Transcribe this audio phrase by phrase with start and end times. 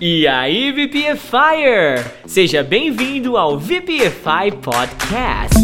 [0.00, 2.04] E aí, VPFire!
[2.26, 5.54] Seja bem-vindo ao VPFI Podcast.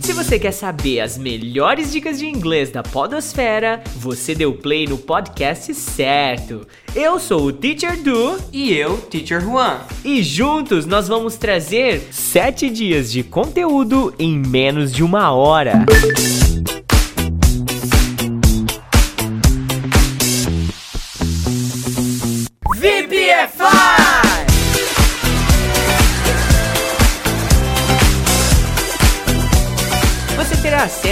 [0.00, 4.98] Se você quer saber as melhores dicas de inglês da Podosfera, você deu play no
[4.98, 6.66] podcast certo.
[6.94, 9.80] Eu sou o Teacher Du E eu, Teacher Juan.
[10.04, 15.84] e juntos nós vamos trazer 7 dias de conteúdo em menos de uma hora.
[15.88, 16.43] VPFI!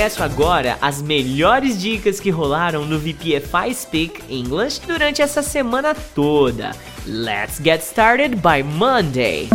[0.02, 6.73] Acesso agora às melhores dicas que rolaram no VPFI Speak English durante essa semana toda.
[7.06, 9.48] Let's get started by Monday.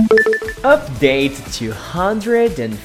[0.63, 2.79] Update 241.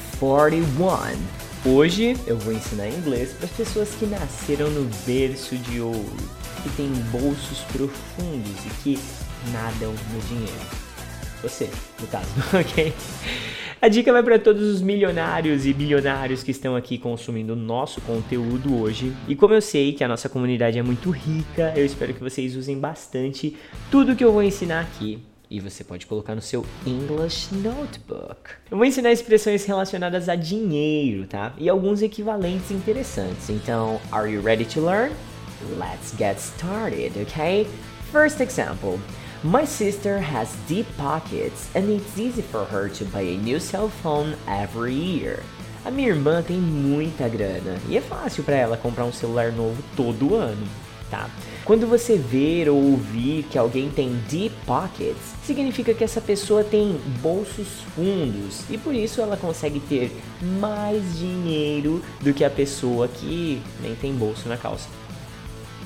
[1.65, 6.17] Hoje eu vou ensinar inglês para as pessoas que nasceram no berço de ouro,
[6.63, 8.99] que têm bolsos profundos e que
[9.53, 10.82] nadam no dinheiro.
[11.43, 12.93] Você, no caso, ok?
[13.81, 17.99] A dica vai para todos os milionários e bilionários que estão aqui consumindo o nosso
[17.99, 19.11] conteúdo hoje.
[19.27, 22.55] E como eu sei que a nossa comunidade é muito rica, eu espero que vocês
[22.55, 23.57] usem bastante
[23.91, 25.19] tudo que eu vou ensinar aqui.
[25.51, 28.51] E você pode colocar no seu English Notebook.
[28.71, 31.53] Eu vou ensinar expressões relacionadas a dinheiro, tá?
[31.57, 33.49] E alguns equivalentes interessantes.
[33.49, 35.11] Então, are you ready to learn?
[35.77, 37.67] Let's get started, okay?
[38.13, 38.97] First example.
[39.45, 43.89] My sister has deep pockets and it's easy for her to buy a new cell
[43.89, 45.43] phone every year.
[45.83, 49.83] A minha irmã tem muita grana e é fácil para ela comprar um celular novo
[49.97, 50.65] todo ano,
[51.11, 51.29] tá?
[51.65, 56.97] Quando você ver ou ouvir que alguém tem deep pockets, significa que essa pessoa tem
[57.21, 63.61] bolsos fundos e por isso ela consegue ter mais dinheiro do que a pessoa que
[63.81, 64.87] nem tem bolso na calça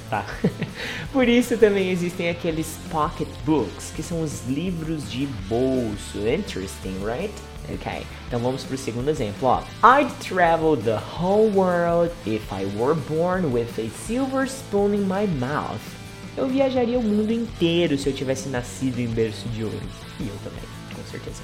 [0.09, 0.25] tá?
[1.11, 6.17] Por isso também existem aqueles pocketbooks, que são os livros de bolso.
[6.27, 7.33] Interesting, right?
[7.69, 9.61] Ok, então vamos pro segundo exemplo, ó.
[9.83, 15.27] I'd travel the whole world if I were born with a silver spoon in my
[15.27, 15.81] mouth.
[16.37, 19.81] Eu viajaria o mundo inteiro se eu tivesse nascido em berço de ouro.
[20.19, 20.63] E eu também,
[20.95, 21.41] com certeza.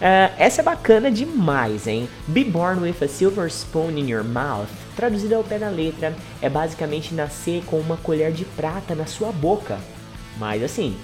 [0.00, 2.08] Uh, essa é bacana demais, hein?
[2.26, 6.48] Be born with a silver spoon in your mouth, traduzido ao pé da letra, é
[6.50, 9.78] basicamente nascer com uma colher de prata na sua boca.
[10.36, 10.94] Mas assim,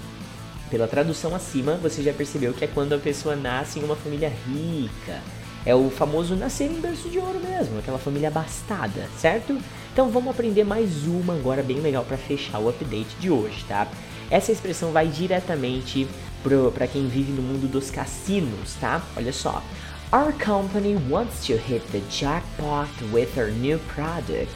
[0.69, 4.31] pela tradução acima, você já percebeu que é quando a pessoa nasce em uma família
[4.45, 5.19] rica.
[5.65, 9.57] É o famoso nascer em berço de ouro mesmo, aquela família abastada, certo?
[9.91, 13.87] Então vamos aprender mais uma agora bem legal para fechar o update de hoje, tá?
[14.29, 16.07] Essa expressão vai diretamente
[16.75, 19.01] para quem vive no mundo dos cassinos, tá?
[19.17, 19.63] Olha só.
[20.13, 24.53] Our company wants to hit the jackpot with our new product.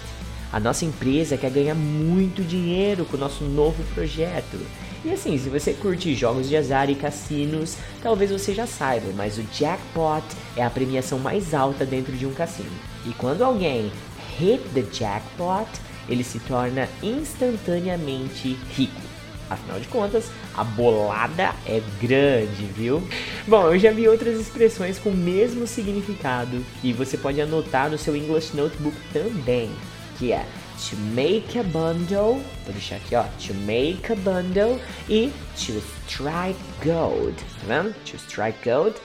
[0.54, 4.58] A nossa empresa quer ganhar muito dinheiro com o nosso novo projeto.
[5.04, 9.38] E assim, se você curte jogos de azar e cassinos, talvez você já saiba, mas
[9.38, 10.24] o jackpot
[10.56, 12.72] é a premiação mais alta dentro de um cassino.
[13.06, 13.92] E quando alguém
[14.38, 15.68] hit the jackpot,
[16.08, 19.02] ele se torna instantaneamente rico.
[19.50, 23.02] Afinal de contas, a bolada é grande, viu?
[23.48, 27.98] Bom, eu já vi outras expressões com o mesmo significado que você pode anotar no
[27.98, 29.72] seu English Notebook também,
[30.18, 30.46] que é
[30.90, 36.60] to make a bundle, vou deixar aqui ó, to make a bundle e to strike
[36.84, 37.94] gold, tá vendo?
[38.06, 38.96] To strike gold,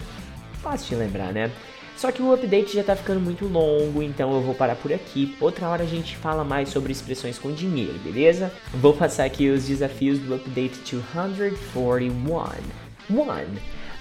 [0.63, 1.51] fácil de lembrar, né?
[1.97, 5.35] Só que o update já tá ficando muito longo, então eu vou parar por aqui.
[5.41, 8.53] Outra hora a gente fala mais sobre expressões com dinheiro, beleza?
[8.75, 12.87] Vou passar aqui os desafios do update 241.
[13.09, 13.25] 1.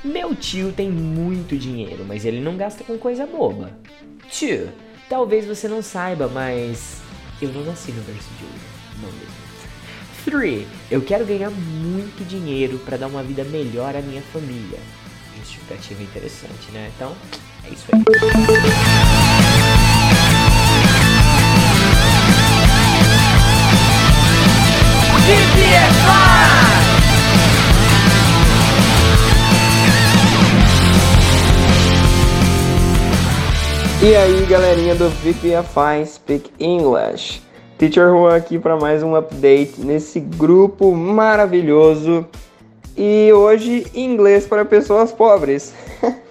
[0.04, 3.72] Meu tio tem muito dinheiro, mas ele não gasta com coisa boba.
[4.24, 4.70] 2.
[5.10, 7.02] Talvez você não saiba, mas
[7.42, 8.60] eu não nasci no berço de ouro.
[9.02, 9.46] Não mesmo.
[10.26, 10.68] 3.
[10.92, 14.80] Eu quero ganhar muito dinheiro para dar uma vida melhor à minha família.
[15.40, 16.92] Justificativa interessante, né?
[16.96, 17.16] Então,
[17.66, 18.03] é isso aí.
[34.02, 37.41] E aí, galerinha do VPFI Speak English.
[37.78, 42.26] Teacher Juan aqui para mais um update nesse grupo maravilhoso.
[42.96, 45.73] E hoje, inglês para pessoas pobres.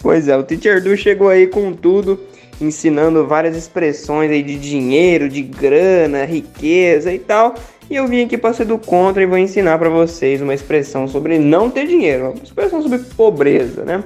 [0.00, 2.18] pois é, o Teacher Du chegou aí com tudo,
[2.60, 7.54] ensinando várias expressões aí de dinheiro, de grana, riqueza e tal.
[7.90, 11.08] E eu vim aqui para ser do contra e vou ensinar para vocês uma expressão
[11.08, 14.04] sobre não ter dinheiro, uma expressão sobre pobreza, né?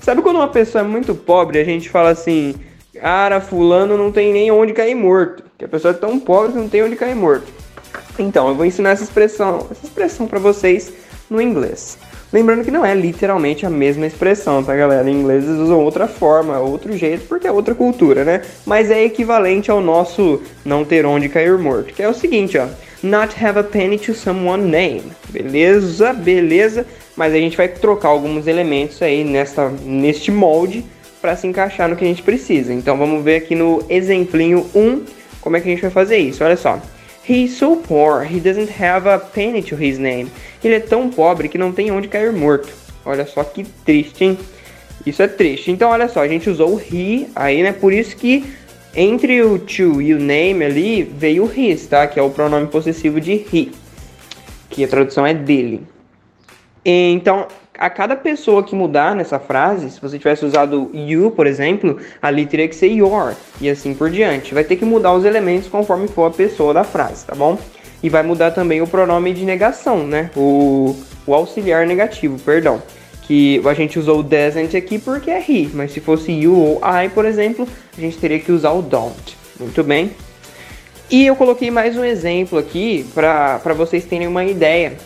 [0.00, 2.54] Sabe quando uma pessoa é muito pobre, a gente fala assim,
[3.00, 5.44] Cara, fulano não tem nem onde cair morto.
[5.56, 7.46] Que a pessoa é tão pobre que não tem onde cair morto.
[8.18, 10.92] Então, eu vou ensinar essa expressão, essa expressão para vocês
[11.30, 11.98] no inglês.
[12.32, 15.08] Lembrando que não é literalmente a mesma expressão, tá, galera?
[15.08, 18.42] Em inglês eles usam outra forma, outro jeito, porque é outra cultura, né?
[18.66, 22.66] Mas é equivalente ao nosso não ter onde cair morto, que é o seguinte, ó.
[23.02, 25.04] Not have a penny to someone name.
[25.30, 26.84] Beleza, beleza.
[27.16, 30.84] Mas a gente vai trocar alguns elementos aí nesta, neste molde
[31.20, 32.72] para se encaixar no que a gente precisa.
[32.72, 35.02] Então vamos ver aqui no exemplinho 1
[35.40, 36.44] como é que a gente vai fazer isso.
[36.44, 36.80] Olha só.
[37.28, 40.30] He's so poor, he doesn't have a penny to his name.
[40.64, 42.72] Ele é tão pobre que não tem onde cair morto.
[43.04, 44.38] Olha só que triste, hein?
[45.04, 45.70] Isso é triste.
[45.70, 47.72] Então, olha só, a gente usou o he aí, né?
[47.72, 48.44] Por isso que
[48.94, 52.06] entre o to e o name ali veio o his, tá?
[52.06, 53.70] Que é o pronome possessivo de he.
[54.70, 55.82] Que a tradução é dele.
[56.84, 57.46] Então,
[57.78, 62.44] a cada pessoa que mudar nessa frase, se você tivesse usado you, por exemplo, ali
[62.44, 64.52] teria que ser your e assim por diante.
[64.52, 67.56] Vai ter que mudar os elementos conforme for a pessoa da frase, tá bom?
[68.02, 70.28] E vai mudar também o pronome de negação, né?
[70.36, 72.82] O, o auxiliar negativo, perdão.
[73.22, 76.80] Que a gente usou o doesn't aqui porque é he, mas se fosse you ou
[76.82, 79.36] I, por exemplo, a gente teria que usar o don't.
[79.60, 80.10] Muito bem.
[81.10, 84.96] E eu coloquei mais um exemplo aqui para vocês terem uma ideia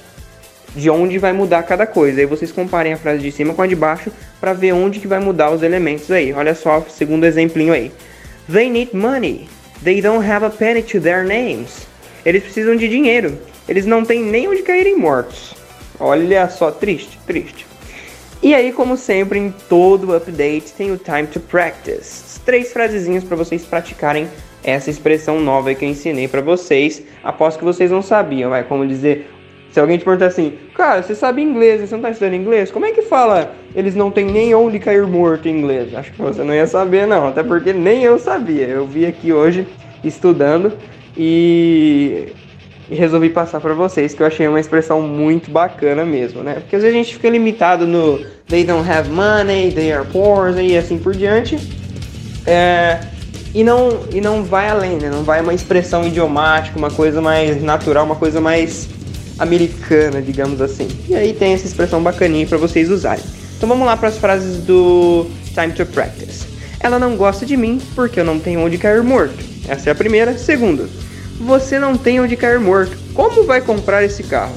[0.74, 2.20] de onde vai mudar cada coisa.
[2.20, 4.10] Aí vocês comparem a frase de cima com a de baixo
[4.40, 6.32] para ver onde que vai mudar os elementos aí.
[6.32, 7.92] Olha só, segundo exemplinho aí.
[8.50, 9.48] They need money.
[9.82, 11.86] They don't have a penny to their names.
[12.24, 13.38] Eles precisam de dinheiro.
[13.68, 15.54] Eles não têm nem onde caírem mortos.
[15.98, 17.66] Olha só, triste, triste.
[18.42, 22.40] E aí, como sempre, em todo update tem o time to practice.
[22.44, 24.28] Três frasezinhas para vocês praticarem
[24.64, 27.02] essa expressão nova que eu ensinei para vocês.
[27.22, 29.30] Aposto que vocês não sabiam, vai como dizer
[29.72, 32.70] se alguém te perguntar assim, cara, você sabe inglês, você não tá estudando inglês?
[32.70, 35.94] Como é que fala eles não têm nem onde cair morto em inglês?
[35.94, 37.28] Acho que você não ia saber, não.
[37.28, 38.66] Até porque nem eu sabia.
[38.66, 39.66] Eu vi aqui hoje
[40.04, 40.74] estudando
[41.16, 42.28] e,
[42.90, 46.56] e resolvi passar para vocês, que eu achei uma expressão muito bacana mesmo, né?
[46.56, 50.50] Porque às vezes a gente fica limitado no they don't have money, they are poor
[50.60, 51.56] e assim por diante.
[52.46, 53.00] É,
[53.54, 55.08] e não, e não vai além, né?
[55.08, 58.86] Não vai uma expressão idiomática, uma coisa mais natural, uma coisa mais
[59.38, 60.88] americana, digamos assim.
[61.08, 63.24] E aí tem essa expressão bacaninha para vocês usarem.
[63.56, 66.46] Então vamos lá para as frases do Time to Practice.
[66.80, 69.44] Ela não gosta de mim porque eu não tenho onde cair morto.
[69.68, 70.36] Essa é a primeira.
[70.36, 70.88] Segunda,
[71.38, 72.96] você não tem onde cair morto.
[73.14, 74.56] Como vai comprar esse carro?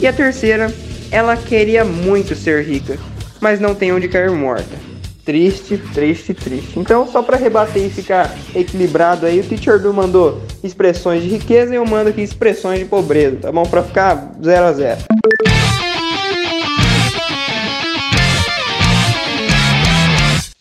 [0.00, 0.72] E a terceira,
[1.10, 2.98] ela queria muito ser rica,
[3.40, 4.87] mas não tem onde cair morta.
[5.28, 6.78] Triste, triste, triste.
[6.78, 11.74] Então, só para rebater e ficar equilibrado aí, o Teacher Du mandou expressões de riqueza
[11.74, 13.64] e eu mando aqui expressões de pobreza, tá bom?
[13.64, 14.98] Para ficar 0 a 0.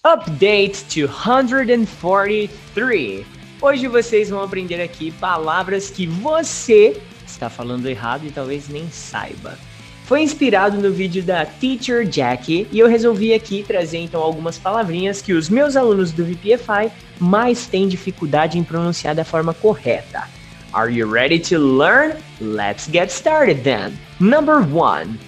[0.03, 3.25] Update 243.
[3.61, 9.57] Hoje vocês vão aprender aqui palavras que você está falando errado e talvez nem saiba.
[10.07, 15.21] Foi inspirado no vídeo da Teacher Jackie e eu resolvi aqui trazer então algumas palavrinhas
[15.21, 16.89] que os meus alunos do VPFI
[17.19, 20.23] mais têm dificuldade em pronunciar da forma correta.
[20.71, 22.15] Are you ready to learn?
[22.39, 23.99] Let's get started then.
[24.17, 25.19] Number one,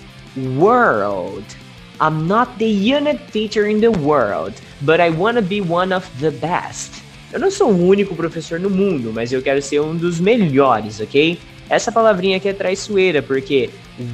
[0.57, 1.43] world.
[1.99, 6.07] I'm not the unit teacher in the world, but I want to be one of
[6.21, 7.03] the best.
[7.33, 11.01] Eu não sou o único professor no mundo, mas eu quero ser um dos melhores,
[11.01, 11.37] ok?
[11.69, 13.69] Essa palavrinha aqui é traiçoeira, porque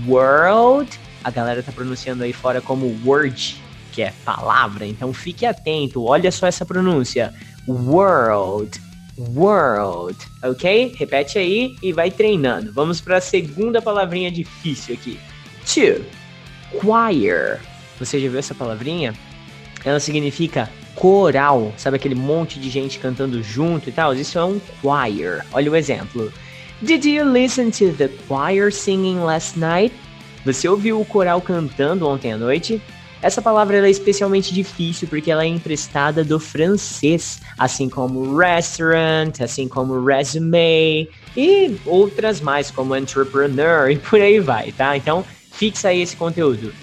[0.08, 3.62] world, a galera tá pronunciando aí fora como word,
[3.92, 4.86] que é palavra.
[4.86, 7.34] Então fique atento, olha só essa pronúncia.
[7.68, 8.80] World,
[9.18, 10.96] world, ok?
[10.98, 12.72] Repete aí e vai treinando.
[12.74, 15.20] Vamos para a segunda palavrinha difícil aqui.
[15.65, 16.06] Two,
[16.80, 17.60] choir.
[18.00, 19.13] Você já viu essa palavrinha?
[19.84, 24.13] Ela significa coral, sabe aquele monte de gente cantando junto e tal?
[24.13, 25.46] Isso é um choir.
[25.51, 26.32] Olha o exemplo.
[26.82, 29.94] Did you listen to the choir singing last night?
[30.44, 32.82] Você ouviu o coral cantando ontem à noite?
[33.22, 39.70] Essa palavra é especialmente difícil porque ela é emprestada do francês, assim como restaurant, assim
[39.70, 44.98] como resume e outras mais como entrepreneur e por aí vai, tá?
[44.98, 46.74] Então, fixa aí esse conteúdo.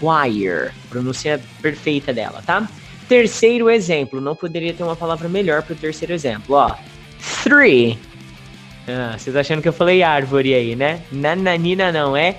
[0.00, 2.68] Choir, pronúncia perfeita dela, tá?
[3.08, 6.74] Terceiro exemplo, não poderia ter uma palavra melhor para o terceiro exemplo, ó.
[7.44, 7.98] Three,
[8.86, 11.00] ah, vocês achando que eu falei árvore aí, né?
[11.10, 12.36] Nananina não é.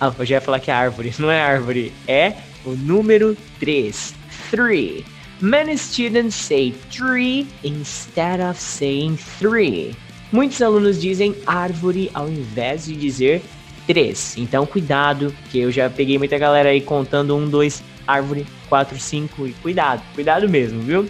[0.00, 1.12] Ah, eu já ia falar que é árvore.
[1.18, 1.92] Não é árvore.
[2.06, 4.14] É o número 3.
[4.50, 5.04] 3.
[5.40, 9.94] Many students say tree instead of saying three.
[10.32, 13.42] Muitos alunos dizem árvore ao invés de dizer
[13.86, 14.36] três.
[14.36, 19.46] Então cuidado, que eu já peguei muita galera aí contando um, dois, árvore, quatro, cinco
[19.46, 21.08] e cuidado, cuidado mesmo, viu?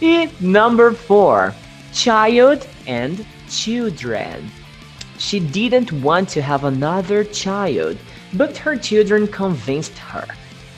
[0.00, 1.52] E number four,
[1.92, 4.50] child and children.
[5.18, 7.98] She didn't want to have another child,
[8.34, 10.26] but her children convinced her.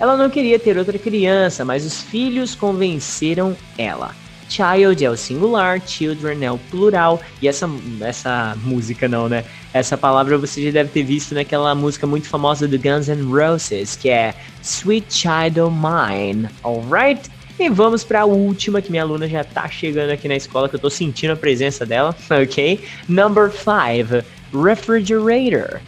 [0.01, 4.15] Ela não queria ter outra criança, mas os filhos convenceram ela.
[4.49, 9.45] Child é o singular, children é o plural, e essa, essa música não, né?
[9.73, 13.95] Essa palavra você já deve ter visto naquela música muito famosa do Guns N' Roses,
[13.95, 17.31] que é Sweet Child of Mine, alright?
[17.61, 20.77] E vamos para a última, que minha aluna já tá chegando aqui na escola, que
[20.77, 22.83] eu tô sentindo a presença dela, ok?
[23.07, 25.79] Number 5, refrigerator.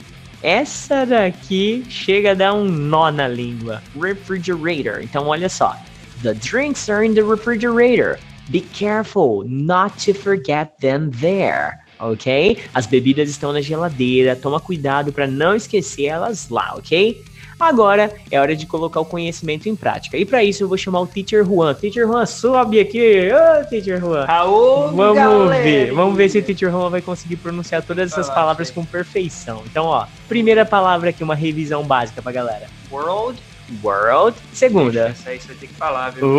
[0.42, 3.82] Essa daqui chega a dar um nó na língua.
[3.98, 5.02] Refrigerator.
[5.02, 5.74] Então olha só.
[6.22, 8.18] The drinks are in the refrigerator.
[8.50, 11.78] Be careful not to forget them there.
[11.98, 12.58] Ok?
[12.74, 14.36] As bebidas estão na geladeira.
[14.36, 17.24] Toma cuidado para não esquecer elas lá, ok?
[17.62, 20.16] Agora é hora de colocar o conhecimento em prática.
[20.16, 21.74] E para isso eu vou chamar o Teacher Juan.
[21.74, 23.30] Teacher Juan, sobe aqui.
[23.30, 24.24] Ô, oh, Teacher Juan.
[24.26, 25.62] Aô, vamos galera.
[25.62, 25.92] ver.
[25.92, 29.62] Vamos ver se o Teacher Juan vai conseguir pronunciar todas essas palavras lá, com perfeição.
[29.66, 32.66] Então, ó, primeira palavra aqui, uma revisão básica pra galera.
[32.90, 33.40] World.
[33.82, 34.36] World.
[34.52, 35.10] Segunda.
[35.10, 36.38] Essa aí você vai ter que falar, viu?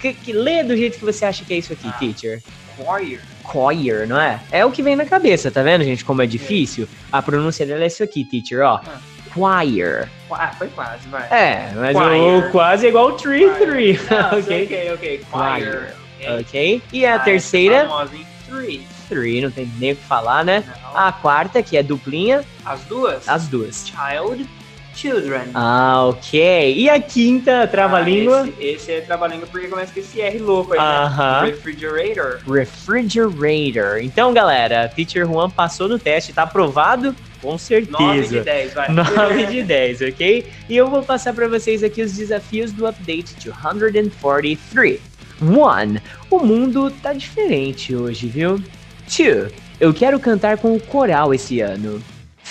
[0.00, 1.92] Que, que, lê do jeito que você acha que é isso aqui, ah.
[1.94, 2.42] Teacher.
[2.76, 3.20] Choir.
[3.50, 4.40] Choir, não é?
[4.52, 6.04] É o que vem na cabeça, tá vendo, gente?
[6.04, 6.88] Como é difícil?
[7.10, 8.80] A pronúncia dela é isso aqui, Teacher, ó.
[8.86, 9.00] Ah
[9.38, 10.08] choir.
[10.30, 11.26] Ah, foi quase, vai.
[11.30, 12.20] É, mas choir.
[12.20, 13.98] o quase é igual tree, three.
[14.32, 15.24] ok, ok, ok.
[15.30, 15.94] Choir.
[16.40, 16.82] Ok.
[16.92, 17.86] E a ah, terceira?
[17.86, 18.10] Famosa,
[18.48, 18.86] Three.
[19.08, 20.64] Three, não tem nem o que falar, né?
[20.82, 20.96] Não.
[20.96, 22.42] A quarta, que é duplinha.
[22.64, 23.28] As duas?
[23.28, 23.86] As duas.
[23.86, 24.48] Child.
[24.94, 25.50] Children.
[25.54, 26.74] Ah, ok.
[26.74, 28.42] E a quinta, trava-língua?
[28.42, 31.42] Ah, esse, esse, é trava-língua porque começa com esse R louco aí, uh -huh.
[31.42, 31.46] né?
[31.50, 32.40] Refrigerator.
[32.50, 33.98] Refrigerator.
[34.02, 37.14] Então, galera, Teacher Juan passou no teste, tá aprovado?
[37.40, 37.98] Com certeza.
[37.98, 38.88] 9 de 10, vai.
[38.92, 40.46] 9 de 10, ok?
[40.68, 45.00] E eu vou passar para vocês aqui os desafios do update 243.
[45.40, 46.00] 1.
[46.30, 48.62] O mundo tá diferente hoje, viu?
[49.06, 49.52] 2.
[49.78, 52.02] Eu quero cantar com o coral esse ano.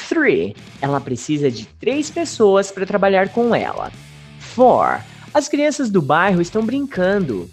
[0.09, 0.53] 3.
[0.81, 3.91] Ela precisa de três pessoas para trabalhar com ela.
[4.55, 5.03] 4.
[5.33, 7.49] As crianças do bairro estão brincando.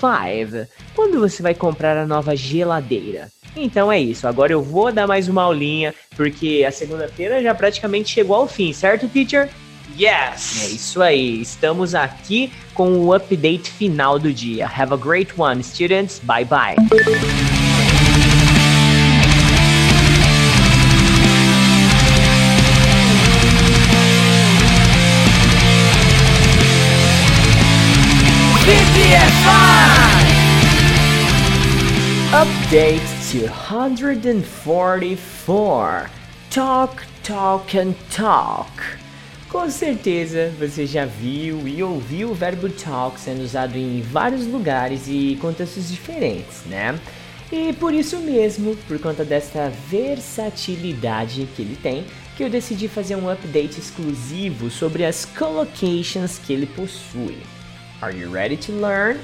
[0.00, 0.66] 5.
[0.94, 3.28] Quando você vai comprar a nova geladeira?
[3.56, 4.26] Então é isso.
[4.26, 8.72] Agora eu vou dar mais uma aulinha, porque a segunda-feira já praticamente chegou ao fim,
[8.72, 9.48] certo, teacher?
[9.98, 10.70] Yes!
[10.70, 11.40] É isso aí.
[11.40, 14.66] Estamos aqui com o update final do dia.
[14.66, 16.20] Have a great one, students.
[16.20, 16.76] Bye bye.
[32.32, 36.08] Update 244
[36.50, 38.70] Talk, Talk and Talk.
[39.48, 45.08] Com certeza você já viu e ouviu o verbo talk sendo usado em vários lugares
[45.08, 46.96] e contextos diferentes, né?
[47.50, 52.04] E por isso mesmo, por conta desta versatilidade que ele tem,
[52.36, 57.59] que eu decidi fazer um update exclusivo sobre as collocations que ele possui.
[58.02, 59.20] Are you ready to learn?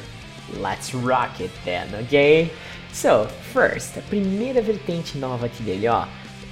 [0.59, 2.51] Let's rock it then, ok?
[2.93, 6.07] So, first, a primeira vertente nova aqui dele, ó.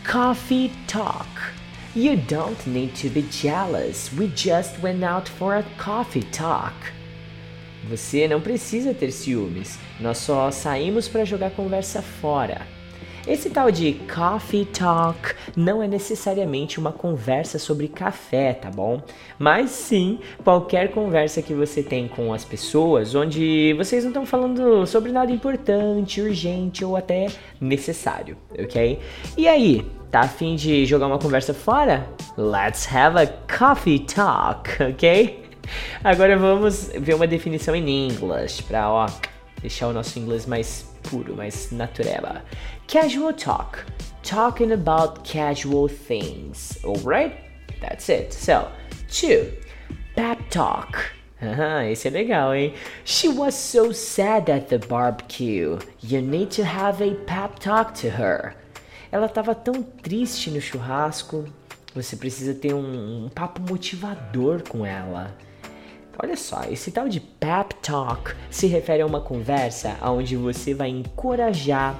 [0.04, 1.28] Coffee talk.
[1.95, 4.11] You don't need to be jealous.
[4.12, 6.75] We just went out for a coffee talk.
[7.90, 9.78] Você não precisa ter ciúmes.
[10.00, 12.66] Nós só saímos para jogar conversa fora.
[13.26, 19.00] Esse tal de coffee talk não é necessariamente uma conversa sobre café, tá bom?
[19.38, 24.87] Mas sim qualquer conversa que você tem com as pessoas onde vocês não estão falando
[24.87, 27.28] sobre nada importante, urgente ou até
[27.59, 29.00] necessário, ok?
[29.38, 32.07] E aí, tá afim de jogar uma conversa fora?
[32.37, 35.45] Let's have a coffee talk, ok?
[36.02, 39.07] Agora vamos ver uma definição em inglês para ó
[39.64, 42.43] deixar o nosso inglês mais puro, mais natureba.
[42.87, 43.85] Casual talk,
[44.23, 47.35] talking about casual things, alright?
[47.81, 48.33] That's it.
[48.33, 48.71] So,
[49.11, 49.53] two,
[50.14, 50.99] pep talk.
[51.41, 52.75] Ah, esse é legal, hein?
[53.05, 55.79] She was so sad at the barbecue.
[56.00, 58.55] You need to have a pep talk to her.
[59.11, 61.47] Ela estava tão triste no churrasco.
[61.95, 65.35] Você precisa ter um, um papo motivador com ela.
[66.23, 70.88] Olha só, esse tal de pep talk se refere a uma conversa onde você vai
[70.88, 71.99] encorajar,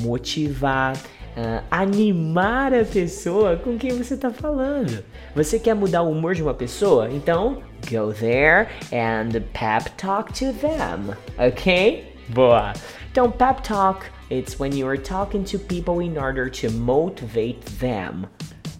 [0.00, 5.04] motivar, uh, animar a pessoa com quem você está falando.
[5.34, 7.08] Você quer mudar o humor de uma pessoa?
[7.10, 12.12] Então, go there and pep talk to them, ok?
[12.28, 12.72] Boa!
[13.10, 18.26] Então, pep talk, it's when you are talking to people in order to motivate them.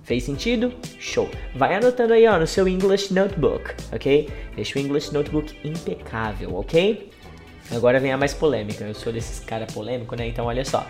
[0.08, 0.72] Fez sentido?
[0.98, 1.28] Show!
[1.54, 4.28] Vai anotando aí ó, no seu English Notebook, ok?
[4.56, 7.07] Deixa o English Notebook impecável, ok?
[7.70, 8.84] Agora vem a mais polêmica.
[8.84, 10.26] Eu sou desses cara polêmico, né?
[10.28, 10.86] Então olha só.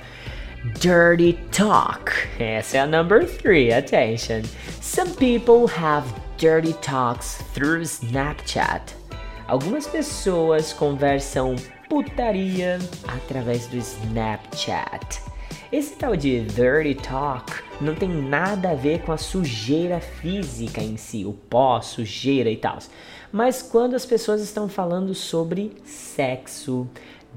[0.80, 2.11] Dirty talk.
[2.38, 3.73] Essa é a number three.
[3.73, 4.42] Attention.
[4.80, 6.06] Some people have
[6.37, 8.94] dirty talks through Snapchat.
[9.47, 11.56] Algumas pessoas conversam
[11.88, 15.20] putaria através do Snapchat.
[15.70, 20.97] Esse tal de dirty talk não tem nada a ver com a sujeira física em
[20.97, 22.78] si, o pó, sujeira e tal.
[23.32, 26.88] Mas quando as pessoas estão falando sobre sexo,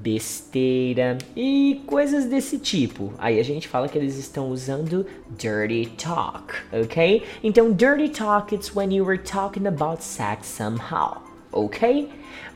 [0.01, 3.13] besteira e coisas desse tipo.
[3.17, 5.05] Aí a gente fala que eles estão usando
[5.37, 7.23] dirty talk, ok?
[7.43, 11.21] Então, dirty talk it's when you were talking about sex somehow,
[11.51, 12.09] ok?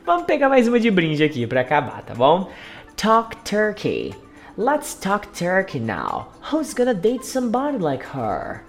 [0.04, 2.50] Vamos pegar mais uma de brinde aqui para acabar, tá bom?
[2.96, 4.14] Talk turkey.
[4.56, 6.28] Let's talk turkey now.
[6.50, 8.62] Who's gonna date somebody like her?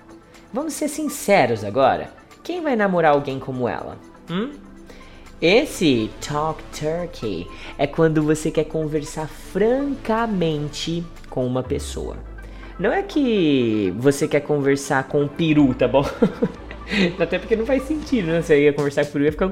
[0.53, 2.11] Vamos ser sinceros agora.
[2.43, 3.97] Quem vai namorar alguém como ela?
[4.29, 4.51] Hum?
[5.41, 12.17] Esse talk turkey é quando você quer conversar francamente com uma pessoa.
[12.79, 16.03] Não é que você quer conversar com um peru, tá bom?
[17.19, 18.41] Até porque não faz sentido, né?
[18.41, 19.49] Você ia conversar com o peru e ia ficar.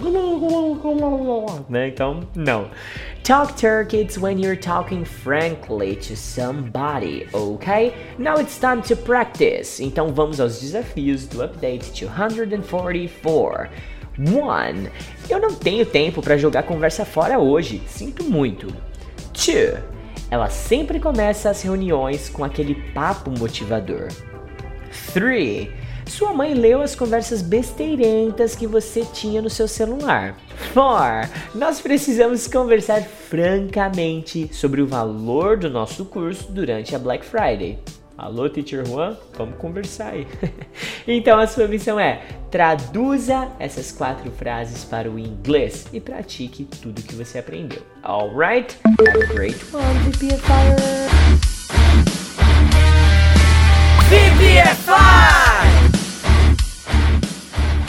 [1.70, 1.88] Né?
[1.90, 2.70] Então, não.
[3.24, 7.94] Talk turkey it's when you're talking frankly to somebody, ok?
[8.18, 9.84] Now it's time to practice.
[9.84, 13.70] Então vamos aos desafios do update 244.
[14.20, 14.90] 1.
[15.30, 18.68] Eu não tenho tempo para jogar conversa fora hoje, sinto muito.
[19.34, 19.96] 2.
[20.30, 24.08] Ela sempre começa as reuniões com aquele papo motivador.
[25.14, 25.70] 3.
[26.08, 30.38] Sua mãe leu as conversas besteirentas que você tinha no seu celular.
[30.74, 31.30] 4.
[31.56, 37.80] Nós precisamos conversar francamente sobre o valor do nosso curso durante a Black Friday.
[38.18, 40.26] Alô, Teacher Juan, vamos conversar aí.
[41.06, 47.02] então a sua missão é traduza essas quatro frases para o inglês e pratique tudo
[47.02, 47.82] que você aprendeu.
[48.02, 48.78] Alright?
[48.86, 50.40] Have a great one, VPFire!
[54.08, 54.96] VPFI!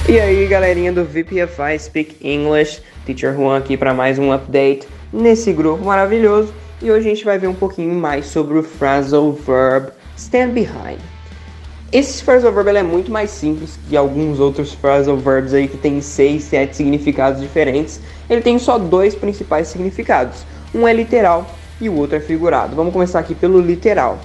[0.09, 5.53] E aí, galerinha do VPFI Speak English, Teacher Juan aqui para mais um update nesse
[5.53, 6.53] grupo maravilhoso.
[6.83, 10.99] E hoje a gente vai ver um pouquinho mais sobre o phrasal verb stand behind.
[11.93, 16.01] Esse phrasal verb é muito mais simples que alguns outros phrasal verbs aí que tem
[16.01, 18.01] seis, sete significados diferentes.
[18.29, 20.45] Ele tem só dois principais significados.
[20.75, 21.47] Um é literal
[21.81, 22.75] e o outro é figurado.
[22.75, 24.19] Vamos começar aqui pelo literal.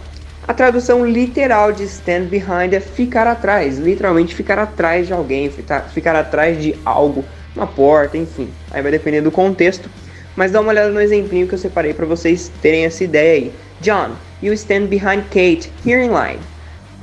[0.47, 5.51] A tradução literal de stand behind é ficar atrás, literalmente ficar atrás de alguém,
[5.93, 7.23] ficar atrás de algo,
[7.56, 8.49] uma porta, enfim.
[8.71, 9.88] Aí vai depender do contexto.
[10.36, 13.54] Mas dá uma olhada no exemplinho que eu separei para vocês terem essa ideia aí.
[13.82, 16.39] John, you stand behind Kate here in line.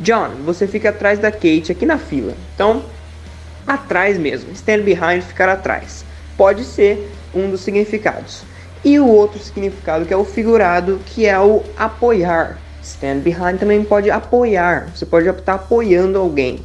[0.00, 2.34] John, você fica atrás da Kate aqui na fila.
[2.54, 2.82] Então,
[3.66, 4.52] atrás mesmo.
[4.52, 6.04] Stand behind, ficar atrás.
[6.36, 8.42] Pode ser um dos significados.
[8.84, 12.58] E o outro significado que é o figurado, que é o apoiar.
[12.82, 14.88] Stand behind também pode apoiar.
[14.94, 16.60] Você pode estar apoiando alguém.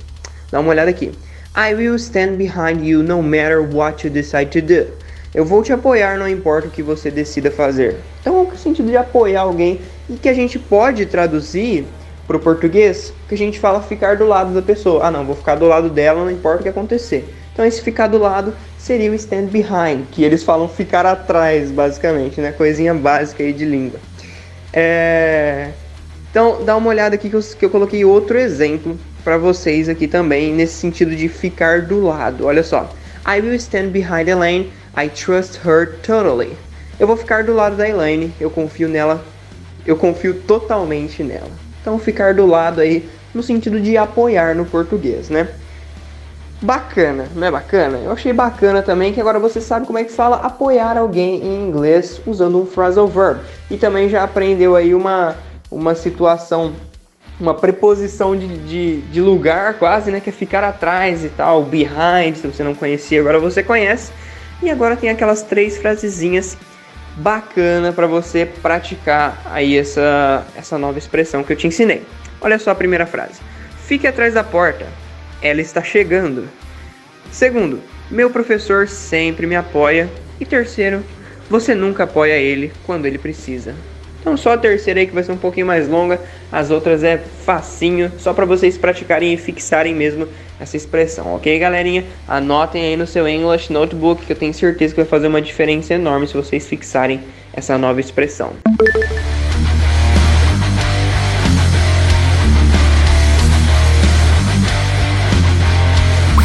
[0.52, 1.12] Dá uma olhada aqui.
[1.56, 4.88] I will stand behind you no matter what you decide to do.
[5.34, 7.98] Eu vou te apoiar, não importa o que você decida fazer.
[8.22, 11.86] Então, é o sentido de apoiar alguém e que a gente pode traduzir
[12.28, 15.06] para o português, que a gente fala ficar do lado da pessoa.
[15.06, 17.34] Ah, não, vou ficar do lado dela, não importa o que acontecer.
[17.52, 22.42] Então, esse ficar do lado seria o stand behind, que eles falam ficar atrás, basicamente,
[22.42, 22.52] né?
[22.52, 24.00] Coisinha básica aí de língua.
[24.72, 25.70] É...
[26.32, 30.08] Então, dá uma olhada aqui que eu, que eu coloquei outro exemplo para vocês aqui
[30.08, 32.46] também, nesse sentido de ficar do lado.
[32.46, 32.89] Olha só.
[33.26, 36.56] I will stand behind Elaine I trust her totally.
[37.00, 39.26] Eu vou ficar do lado da Elaine, eu confio nela,
[39.86, 41.52] eu confio totalmente nela.
[41.82, 45.48] Então ficar do lado aí no sentido de apoiar no português, né?
[46.62, 47.98] Bacana, não é bacana?
[47.98, 51.67] Eu achei bacana também que agora você sabe como é que fala apoiar alguém em
[51.67, 53.41] inglês usando um phrasal verb.
[53.69, 55.36] E também já aprendeu aí uma,
[55.69, 56.74] uma situação,
[57.38, 60.22] uma preposição de, de, de lugar quase, né?
[60.22, 64.13] Que é ficar atrás e tal, behind, se você não conhecia, agora você conhece.
[64.62, 66.58] E agora tem aquelas três frasezinhas
[67.15, 72.04] bacana para você praticar aí essa, essa nova expressão que eu te ensinei.
[72.41, 73.39] Olha só a primeira frase.
[73.86, 74.88] Fique atrás da porta.
[75.41, 76.47] Ela está chegando.
[77.32, 80.10] Segundo, meu professor sempre me apoia.
[80.39, 81.04] E terceiro,
[81.49, 83.76] você nunca apoia ele quando ele precisa.
[84.24, 86.18] Então só a terceira aí que vai ser um pouquinho mais longa,
[86.50, 92.06] as outras é facinho, só para vocês praticarem e fixarem mesmo essa expressão, ok galerinha?
[92.26, 95.94] Anotem aí no seu English Notebook que eu tenho certeza que vai fazer uma diferença
[95.94, 97.20] enorme se vocês fixarem
[97.52, 98.54] essa nova expressão.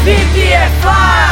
[0.09, 1.28] Update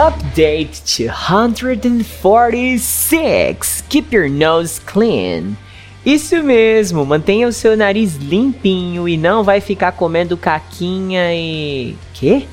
[0.00, 3.84] Update 246.
[3.90, 5.58] Keep your nose clean.
[6.06, 11.94] Isso mesmo, mantenha o seu nariz limpinho e não vai ficar comendo caquinha e.
[12.14, 12.46] Quê?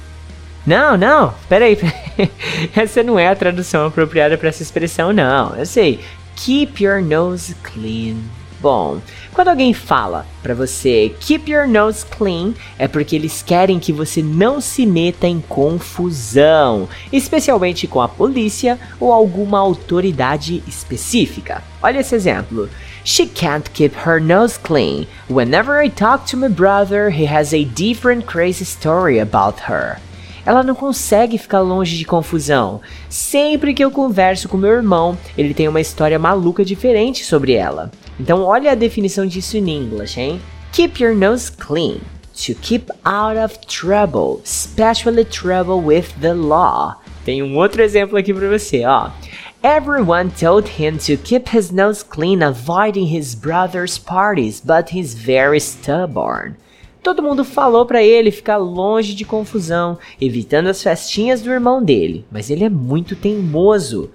[0.66, 1.78] Não, não, peraí,
[2.18, 2.30] peraí.
[2.76, 5.56] Essa não é a tradução apropriada para essa expressão, não.
[5.56, 6.02] Eu sei.
[6.36, 8.18] Keep your nose clean.
[8.60, 9.00] Bom,
[9.34, 14.24] quando alguém fala para você keep your nose clean, é porque eles querem que você
[14.24, 21.64] não se meta em confusão, especialmente com a polícia ou alguma autoridade específica.
[21.84, 22.68] Olha esse exemplo.
[23.04, 25.08] She can't keep her nose clean.
[25.30, 30.00] Whenever I talk to my brother, he has a different crazy story about her
[30.48, 32.80] ela não consegue ficar longe de confusão.
[33.10, 37.92] Sempre que eu converso com meu irmão, ele tem uma história maluca diferente sobre ela.
[38.20, 40.42] Então olha a definição disso em inglês, hein?
[40.72, 42.00] Keep your nose clean.
[42.46, 47.02] To keep out of trouble, especially trouble with the law.
[47.26, 49.10] Tem um outro exemplo aqui para você, ó.
[49.64, 55.60] Everyone told him to keep his nose clean, avoiding his brother's parties, but he's very
[55.60, 56.56] stubborn.
[57.02, 62.26] Todo mundo falou para ele ficar longe de confusão, evitando as festinhas do irmão dele,
[62.32, 64.12] mas ele é muito teimoso.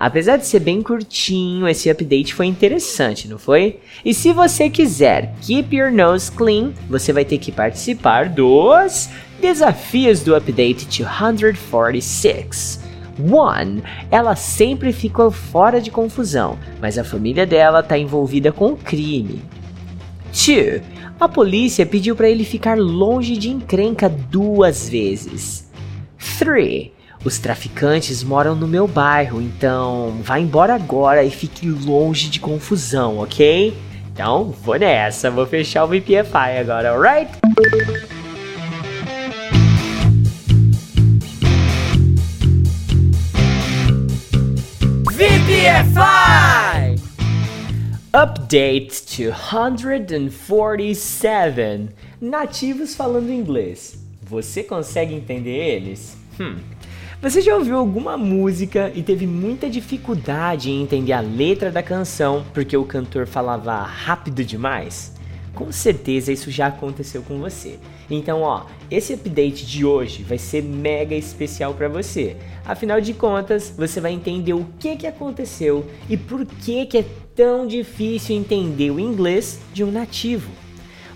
[0.00, 3.80] Apesar de ser bem curtinho, esse update foi interessante, não foi?
[4.02, 9.10] E se você quiser keep your nose clean, você vai ter que participar dos
[9.42, 12.80] desafios do update 246.
[13.18, 13.82] 1.
[14.10, 19.42] Ela sempre ficou fora de confusão, mas a família dela está envolvida com crime.
[20.32, 20.80] 2.
[21.20, 25.70] A polícia pediu para ele ficar longe de encrenca duas vezes.
[26.38, 26.99] 3.
[27.22, 33.18] Os traficantes moram no meu bairro, então vá embora agora e fique longe de confusão,
[33.18, 33.76] ok?
[34.10, 37.30] Então vou nessa, vou fechar o VPFI agora, alright?
[45.12, 46.98] VPFI!
[48.14, 54.02] Update 247 Nativos falando inglês.
[54.22, 56.16] Você consegue entender eles?
[56.40, 56.56] Hum.
[57.22, 62.46] Você já ouviu alguma música e teve muita dificuldade em entender a letra da canção
[62.54, 65.12] porque o cantor falava rápido demais?
[65.54, 67.78] Com certeza isso já aconteceu com você.
[68.10, 72.38] Então, ó, esse update de hoje vai ser mega especial para você.
[72.64, 77.04] Afinal de contas, você vai entender o que que aconteceu e por que que é
[77.36, 80.50] tão difícil entender o inglês de um nativo.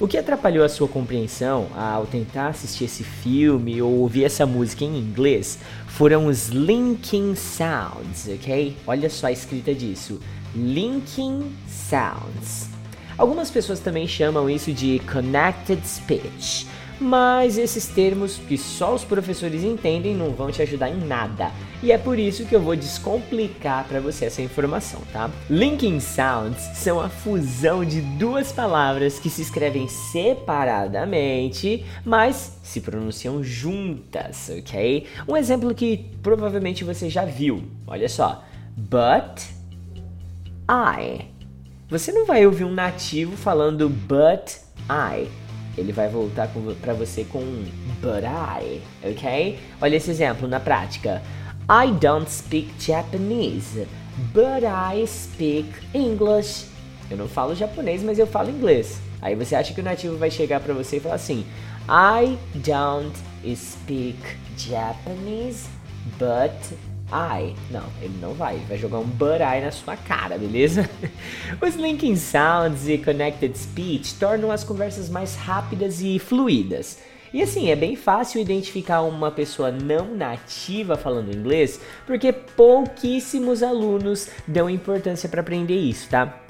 [0.00, 4.84] O que atrapalhou a sua compreensão ao tentar assistir esse filme ou ouvir essa música
[4.84, 5.60] em inglês
[5.94, 8.76] foram os linking sounds, ok?
[8.84, 10.20] Olha só a escrita disso:
[10.54, 12.68] linking sounds.
[13.16, 16.66] Algumas pessoas também chamam isso de connected speech,
[17.00, 21.52] mas esses termos que só os professores entendem não vão te ajudar em nada.
[21.84, 25.30] E é por isso que eu vou descomplicar para você essa informação, tá?
[25.50, 33.44] Linking sounds são a fusão de duas palavras que se escrevem separadamente, mas se pronunciam
[33.44, 35.06] juntas, ok?
[35.28, 37.62] Um exemplo que provavelmente você já viu.
[37.86, 38.42] Olha só.
[38.74, 39.42] But
[40.66, 41.34] I
[41.90, 44.56] você não vai ouvir um nativo falando but
[44.90, 45.28] I.
[45.76, 46.48] Ele vai voltar
[46.80, 47.40] para você com
[48.00, 49.58] but I, ok?
[49.82, 51.20] Olha esse exemplo na prática.
[51.68, 53.86] I don't speak Japanese,
[54.34, 56.66] but I speak English.
[57.10, 59.00] Eu não falo japonês, mas eu falo inglês.
[59.22, 61.46] Aí você acha que o nativo vai chegar para você e falar assim:
[61.88, 63.16] I don't
[63.56, 64.18] speak
[64.58, 65.66] Japanese,
[66.18, 66.52] but
[67.10, 67.54] I.
[67.70, 68.56] Não, ele não vai.
[68.56, 70.88] Ele vai jogar um but I na sua cara, beleza?
[71.62, 76.98] Os linking sounds e connected speech tornam as conversas mais rápidas e fluídas.
[77.34, 84.30] E assim, é bem fácil identificar uma pessoa não nativa falando inglês, porque pouquíssimos alunos
[84.46, 86.40] dão importância para aprender isso, tá?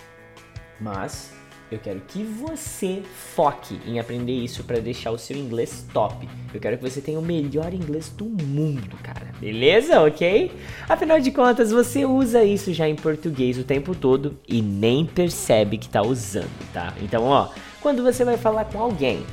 [0.79, 1.33] Mas
[1.73, 3.03] eu quero que você
[3.35, 6.29] foque em aprender isso para deixar o seu inglês top.
[6.53, 9.33] Eu quero que você tenha o melhor inglês do mundo, cara.
[9.40, 10.03] Beleza?
[10.03, 10.53] Ok?
[10.87, 15.79] Afinal de contas, você usa isso já em português o tempo todo e nem percebe
[15.79, 16.92] que tá usando, tá?
[17.01, 17.49] Então, ó,
[17.81, 19.25] quando você vai falar com alguém,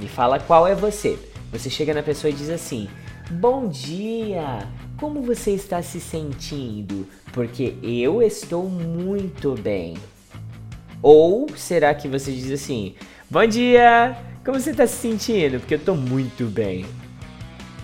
[0.00, 1.18] me fala qual é você.
[1.52, 2.88] Você chega na pessoa e diz assim:
[3.30, 4.66] Bom dia!
[4.96, 7.06] Como você está se sentindo?
[7.32, 9.96] Porque eu estou muito bem.
[11.02, 12.94] Ou será que você diz assim:
[13.30, 15.60] Bom dia, como você está se sentindo?
[15.60, 16.86] Porque eu estou muito bem.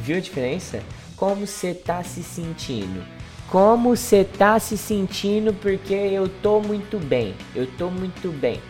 [0.00, 0.80] Viu a diferença?
[1.16, 3.02] Como você está se sentindo?
[3.48, 5.54] Como você está se sentindo?
[5.54, 7.34] Porque eu estou muito bem.
[7.54, 8.60] Eu estou muito bem.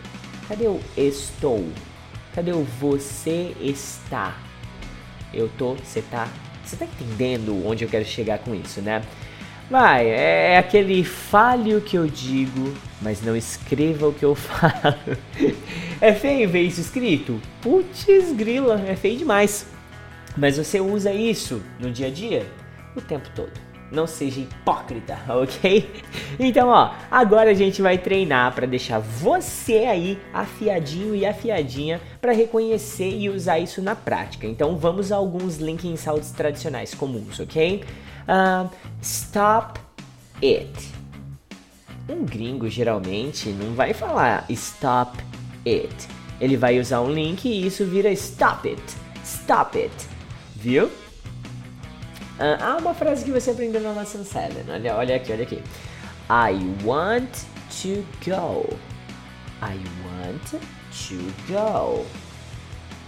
[0.47, 1.65] Cadê o estou?
[2.37, 4.37] Cadê o você está?
[5.33, 6.27] Eu tô, você tá,
[6.63, 9.01] Você tá entendendo onde eu quero chegar com isso, né?
[9.71, 15.17] Vai, é aquele fale o que eu digo, mas não escreva o que eu falo.
[15.99, 17.41] é feio ver isso escrito?
[17.59, 19.65] Putz, grila, é feio demais.
[20.37, 22.45] Mas você usa isso no dia a dia
[22.95, 23.66] o tempo todo.
[23.91, 25.89] Não seja hipócrita, ok?
[26.39, 32.33] Então, ó, agora a gente vai treinar para deixar você aí afiadinho e afiadinha para
[32.33, 34.45] reconhecer e usar isso na prática.
[34.45, 37.83] Então, vamos a alguns linking sounds tradicionais comuns, ok?
[38.27, 38.69] Uh,
[39.01, 39.79] stop
[40.43, 40.97] it.
[42.09, 45.17] Um gringo geralmente não vai falar stop
[45.65, 46.07] it.
[46.39, 48.81] Ele vai usar um link e isso vira stop it.
[49.23, 49.93] Stop it.
[50.55, 50.89] Viu?
[52.39, 54.57] Ah, uma frase que você aprendeu na Lesson 7.
[54.69, 55.63] Olha, olha aqui, olha aqui.
[56.29, 57.29] I want
[57.81, 58.77] to go.
[59.61, 61.15] I want to
[61.47, 62.05] go.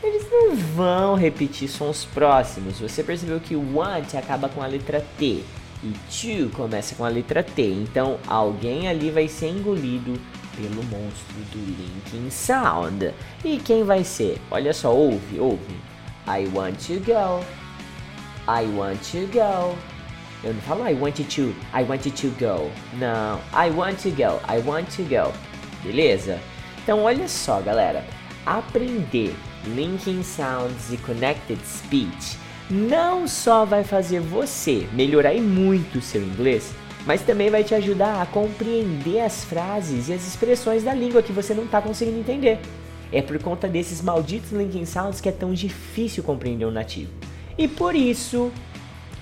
[0.01, 2.79] Eles não vão repetir sons próximos.
[2.79, 5.43] Você percebeu que want acaba com a letra T
[5.83, 7.61] e to começa com a letra T.
[7.61, 10.19] Então alguém ali vai ser engolido
[10.55, 13.13] pelo monstro do linking sound.
[13.43, 14.41] E quem vai ser?
[14.49, 15.75] Olha só, ouve, ouve.
[16.27, 17.58] I want to go.
[18.49, 19.77] I want to go.
[20.43, 22.71] Eu não falo I want to, I want to go.
[22.97, 25.31] Não, I want to go, I want to go.
[25.83, 26.39] Beleza?
[26.81, 28.03] Então olha só, galera.
[28.47, 29.35] Aprender
[29.67, 32.39] linking sounds e connected speech
[32.71, 36.73] não só vai fazer você melhorar muito o seu inglês,
[37.05, 41.31] mas também vai te ajudar a compreender as frases e as expressões da língua que
[41.31, 42.59] você não está conseguindo entender.
[43.12, 47.12] É por conta desses malditos linking sounds que é tão difícil compreender o nativo.
[47.59, 48.53] E por isso,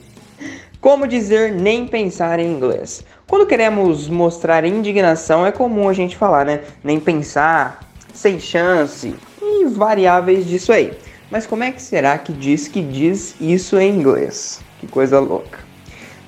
[0.81, 3.05] Como dizer nem pensar em inglês?
[3.29, 6.63] Quando queremos mostrar indignação, é comum a gente falar, né?
[6.83, 10.97] Nem pensar, sem chance e variáveis disso aí.
[11.33, 14.61] Mas como é que será que diz que diz isso em inglês?
[14.79, 15.61] Que coisa louca.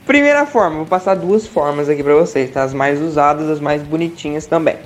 [0.07, 2.63] Primeira forma, vou passar duas formas aqui para vocês, tá?
[2.63, 4.79] As mais usadas, as mais bonitinhas também.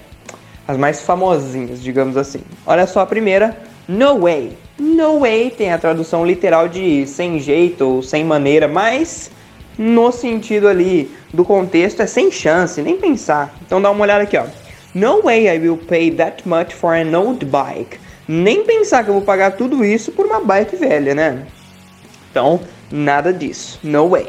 [0.66, 2.40] As mais famosinhas, digamos assim.
[2.66, 4.58] Olha só a primeira, no way.
[4.76, 9.30] No way tem a tradução literal de sem jeito ou sem maneira, mas
[9.78, 13.54] no sentido ali do contexto é sem chance, nem pensar.
[13.64, 14.46] Então dá uma olhada aqui, ó.
[14.92, 19.14] No way I will pay that much for an old bike nem pensar que eu
[19.14, 21.46] vou pagar tudo isso por uma bike velha, né?
[22.30, 22.60] Então,
[22.92, 23.80] nada disso.
[23.82, 24.28] No way.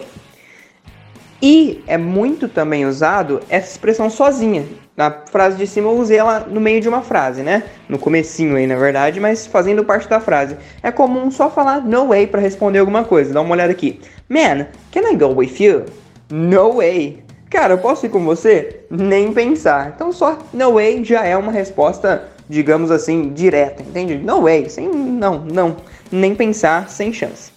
[1.41, 4.65] E é muito também usado essa expressão sozinha.
[4.95, 7.63] Na frase de cima eu usei ela no meio de uma frase, né?
[7.87, 10.57] No comecinho aí, na verdade, mas fazendo parte da frase.
[10.83, 13.33] É comum só falar no way para responder alguma coisa.
[13.33, 14.01] Dá uma olhada aqui.
[14.27, 15.85] Man, can I go with you?
[16.29, 17.23] No way.
[17.49, 18.81] Cara, eu posso ir com você?
[18.91, 19.93] Nem pensar.
[19.95, 24.17] Então só no way já é uma resposta digamos assim, direta, entende?
[24.17, 25.77] No way, sem não, não,
[26.11, 27.51] nem pensar, sem chance.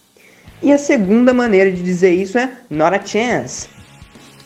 [0.63, 3.69] E a segunda maneira de dizer isso é not a chance.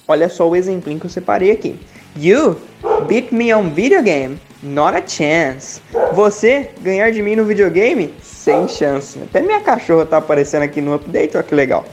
[0.08, 1.78] Olha só o exemplinho que eu separei aqui.
[2.16, 2.56] You
[3.08, 5.82] beat me on video game, not a chance.
[6.14, 9.18] Você ganhar de mim no videogame, sem chance.
[9.18, 11.84] Até minha cachorra tá aparecendo aqui no update, olha que legal.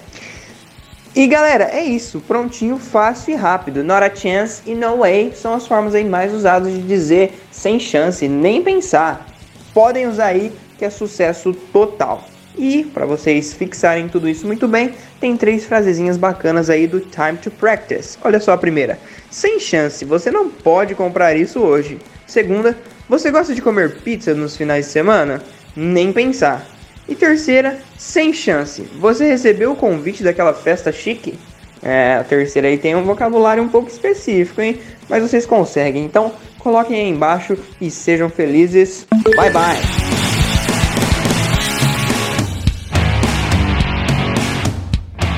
[1.15, 3.83] E galera, é isso, prontinho, fácil e rápido.
[3.83, 7.79] Not a chance e no way são as formas aí mais usadas de dizer sem
[7.79, 9.27] chance, nem pensar.
[9.75, 12.27] Podem usar aí que é sucesso total.
[12.57, 17.37] E para vocês fixarem tudo isso muito bem, tem três frasezinhas bacanas aí do time
[17.37, 18.17] to practice.
[18.23, 18.97] Olha só a primeira:
[19.29, 21.99] sem chance, você não pode comprar isso hoje.
[22.25, 22.75] Segunda,
[23.07, 25.43] você gosta de comer pizza nos finais de semana?
[25.75, 26.67] Nem pensar.
[27.07, 28.81] E terceira, sem chance.
[28.99, 31.37] Você recebeu o convite daquela festa chique?
[31.81, 34.79] É, a terceira aí tem um vocabulário um pouco específico, hein?
[35.09, 36.05] Mas vocês conseguem.
[36.05, 39.05] Então, coloquem aí embaixo e sejam felizes.
[39.35, 40.12] Bye bye!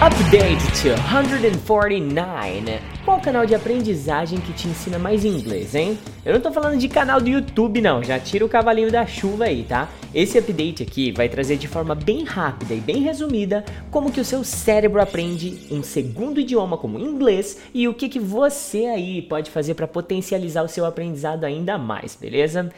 [0.05, 2.79] Update 249.
[3.03, 5.97] Qual canal de aprendizagem que te ensina mais inglês, hein?
[6.23, 9.45] Eu não tô falando de canal do YouTube não, já tira o cavalinho da chuva
[9.45, 9.89] aí, tá?
[10.13, 14.25] Esse update aqui vai trazer de forma bem rápida e bem resumida como que o
[14.25, 19.49] seu cérebro aprende um segundo idioma como inglês e o que que você aí pode
[19.49, 22.71] fazer para potencializar o seu aprendizado ainda mais, beleza?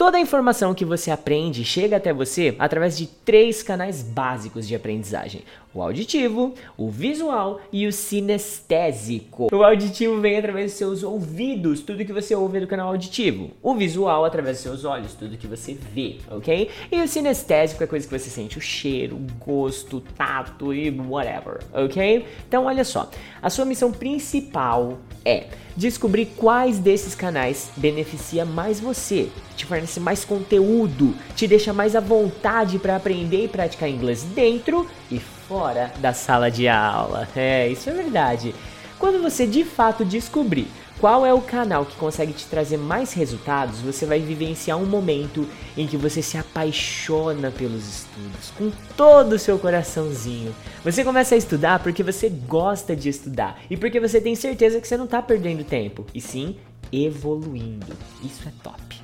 [0.00, 4.74] Toda a informação que você aprende chega até você através de três canais básicos de
[4.74, 5.42] aprendizagem:
[5.74, 9.54] o auditivo, o visual e o sinestésico.
[9.54, 13.50] O auditivo vem através dos seus ouvidos, tudo que você ouve é do canal auditivo.
[13.62, 16.70] O visual através dos seus olhos, tudo que você vê, ok?
[16.90, 20.90] E o sinestésico é coisa que você sente o cheiro, o gosto, o tato e
[20.90, 22.24] whatever, ok?
[22.48, 23.10] Então olha só,
[23.42, 30.24] a sua missão principal é descobrir quais desses canais beneficia mais você, te fornece mais
[30.24, 36.12] conteúdo, te deixa mais à vontade para aprender e praticar inglês dentro e fora da
[36.12, 37.28] sala de aula.
[37.34, 38.54] É, isso é verdade.
[38.98, 40.68] Quando você de fato descobrir
[41.00, 45.48] qual é o canal que consegue te trazer mais resultados, você vai vivenciar um momento
[45.76, 50.54] em que você se apaixona pelos estudos com todo o seu coraçãozinho.
[50.84, 54.86] Você começa a estudar porque você gosta de estudar e porque você tem certeza que
[54.86, 56.56] você não está perdendo tempo, e sim
[56.92, 57.96] evoluindo.
[58.22, 59.00] Isso é top.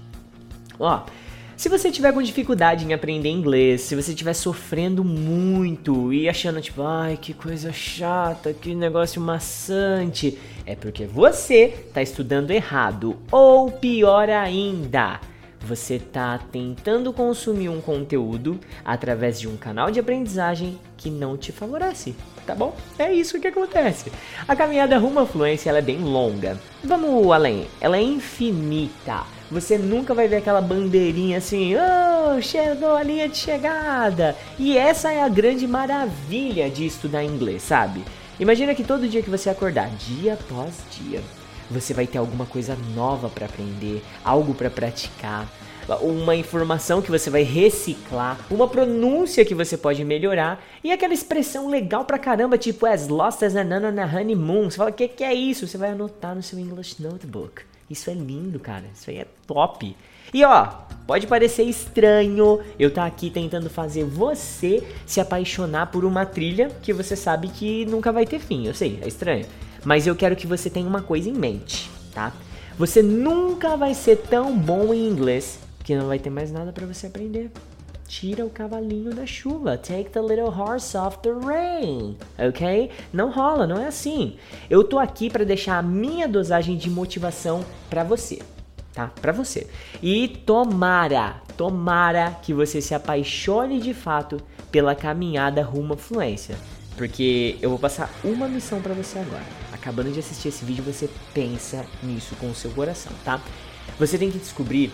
[0.79, 1.03] Ó,
[1.57, 6.61] se você tiver com dificuldade em aprender inglês, se você estiver sofrendo muito e achando
[6.61, 13.17] tipo, ai, que coisa chata, que negócio maçante, é porque você está estudando errado.
[13.33, 15.19] Ou pior ainda,
[15.61, 21.53] você está tentando consumir um conteúdo através de um canal de aprendizagem que não te
[21.53, 22.15] favorece,
[22.47, 22.77] tá bom?
[22.99, 24.13] É isso que acontece.
[24.47, 26.61] A caminhada rumo à fluência é bem longa.
[26.85, 29.36] Vamos além, ela é infinita.
[29.51, 34.37] Você nunca vai ver aquela bandeirinha assim, oh, chegou a linha de chegada.
[34.59, 38.03] E essa é a grande maravilha de estudar inglês, sabe?
[38.41, 41.23] Imagina que todo dia que você acordar, dia após dia,
[41.71, 45.49] você vai ter alguma coisa nova para aprender, algo para praticar,
[46.03, 51.69] uma informação que você vai reciclar, uma pronúncia que você pode melhorar e aquela expressão
[51.69, 54.69] legal pra caramba, tipo as lost as a nana na honeymoon.
[54.69, 55.69] Você fala, o que, que é isso?
[55.69, 57.63] Você vai anotar no seu English Notebook.
[57.89, 58.85] Isso é lindo, cara.
[58.95, 59.97] Isso aí é top.
[60.35, 60.67] E ó,
[61.07, 66.71] pode parecer estranho eu estar tá aqui tentando fazer você se apaixonar por uma trilha
[66.83, 68.67] que você sabe que nunca vai ter fim.
[68.67, 69.47] Eu sei, é estranho.
[69.85, 72.33] Mas eu quero que você tenha uma coisa em mente, tá?
[72.77, 76.85] Você nunca vai ser tão bom em inglês que não vai ter mais nada para
[76.85, 77.51] você aprender.
[78.07, 79.77] Tira o cavalinho da chuva.
[79.77, 82.17] Take the little horse off the rain.
[82.39, 82.91] Ok?
[83.13, 84.37] Não rola, não é assim.
[84.71, 88.41] Eu tô aqui para deixar a minha dosagem de motivação para você,
[88.93, 89.13] tá?
[89.21, 89.67] Para você.
[90.03, 94.41] E tomara, tomara que você se apaixone de fato
[94.71, 96.57] pela caminhada rumo à fluência.
[96.97, 99.45] Porque eu vou passar uma missão para você agora.
[99.73, 103.41] Acabando de assistir esse vídeo, você pensa nisso com o seu coração, tá?
[103.99, 104.93] Você tem que descobrir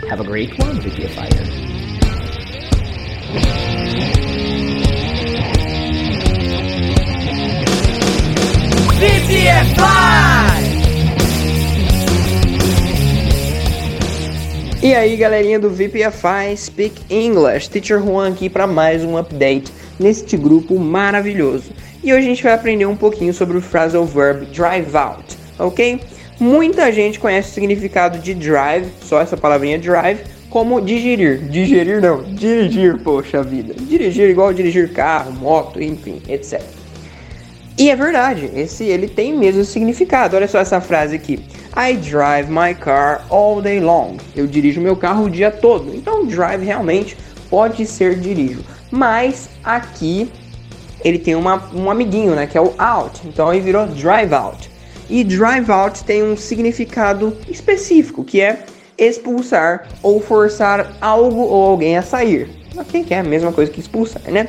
[0.09, 1.27] Have a great one, VPFI.
[14.81, 20.35] E aí galerinha do VPFI Speak English, Teacher Juan aqui para mais um update neste
[20.35, 21.69] grupo maravilhoso.
[22.03, 26.01] E hoje a gente vai aprender um pouquinho sobre o phrasal verb drive out, ok?
[26.39, 31.47] Muita gente conhece o significado de drive, só essa palavrinha drive, como digerir.
[31.49, 33.75] Digerir não, dirigir, poxa vida.
[33.75, 36.76] Dirigir igual dirigir carro, moto, enfim, etc.
[37.79, 40.35] E é verdade, esse ele tem mesmo significado.
[40.35, 41.39] Olha só essa frase aqui.
[41.75, 44.17] I drive my car all day long.
[44.35, 45.95] Eu dirijo meu carro o dia todo.
[45.95, 47.15] Então drive realmente
[47.51, 48.65] pode ser dirijo.
[48.89, 50.27] Mas aqui
[51.05, 53.21] ele tem uma, um amiguinho, né, que é o out.
[53.27, 54.71] Então aí virou drive out.
[55.07, 58.65] E drive out tem um significado específico, que é
[58.97, 62.49] expulsar ou forçar algo ou alguém a sair.
[62.75, 64.47] Ok, que é a mesma coisa que expulsar, né?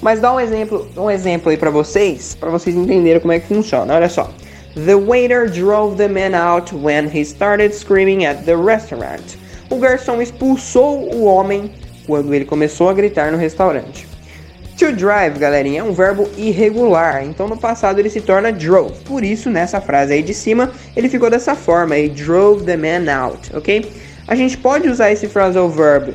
[0.00, 3.48] Mas dá um exemplo, um exemplo aí para vocês, para vocês entenderem como é que
[3.48, 3.94] funciona.
[3.94, 4.30] Olha só.
[4.74, 9.36] The waiter drove the man out when he started screaming at the restaurant.
[9.70, 11.72] O garçom expulsou o homem
[12.06, 14.06] quando ele começou a gritar no restaurante.
[14.78, 18.92] To drive, galerinha, é um verbo irregular, então no passado ele se torna drove.
[19.06, 23.10] Por isso, nessa frase aí de cima, ele ficou dessa forma, aí, drove the man
[23.10, 23.90] out, ok?
[24.28, 26.14] A gente pode usar esse phrasal verb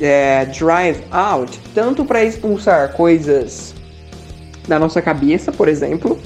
[0.00, 3.74] é, drive out tanto para expulsar coisas
[4.66, 6.18] da nossa cabeça, por exemplo,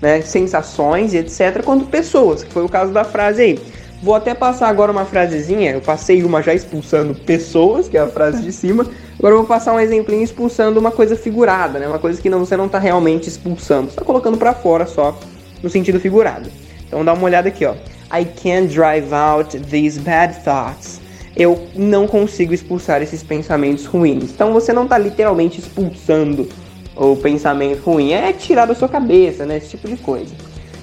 [0.00, 3.58] né, sensações etc, quanto pessoas, que foi o caso da frase aí.
[4.02, 8.06] Vou até passar agora uma frasezinha, eu passei uma já expulsando pessoas, que é a
[8.06, 8.86] frase de cima,
[9.18, 12.40] agora eu vou passar um exemplinho expulsando uma coisa figurada, né, uma coisa que não,
[12.40, 15.18] você não está realmente expulsando, você tá colocando para fora só,
[15.62, 16.50] no sentido figurado.
[16.86, 17.74] Então dá uma olhada aqui, ó.
[18.12, 21.00] I can't drive out these bad thoughts.
[21.36, 24.24] Eu não consigo expulsar esses pensamentos ruins.
[24.24, 26.48] Então você não está literalmente expulsando
[26.96, 29.58] o pensamento ruim, é tirar da sua cabeça, né?
[29.58, 30.34] Esse tipo de coisa.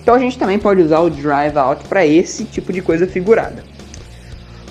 [0.01, 3.63] Então a gente também pode usar o drive out para esse tipo de coisa figurada.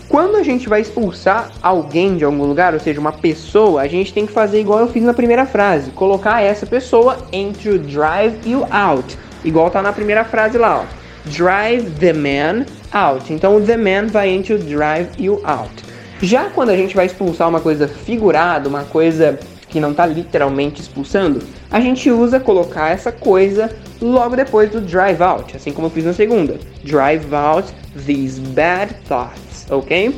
[0.09, 4.13] Quando a gente vai expulsar alguém de algum lugar, ou seja, uma pessoa, a gente
[4.13, 8.37] tem que fazer igual eu fiz na primeira frase, colocar essa pessoa entre o drive
[8.45, 10.85] e o out, igual tá na primeira frase lá, ó.
[11.31, 13.33] Drive the man out.
[13.33, 15.73] Então o the man vai entre o drive o out.
[16.21, 19.39] Já quando a gente vai expulsar uma coisa figurada, uma coisa
[19.69, 25.23] que não está literalmente expulsando, a gente usa colocar essa coisa logo depois do drive
[25.23, 26.59] out, assim como eu fiz na segunda.
[26.85, 27.73] Drive out
[28.07, 30.15] these bad thoughts, ok?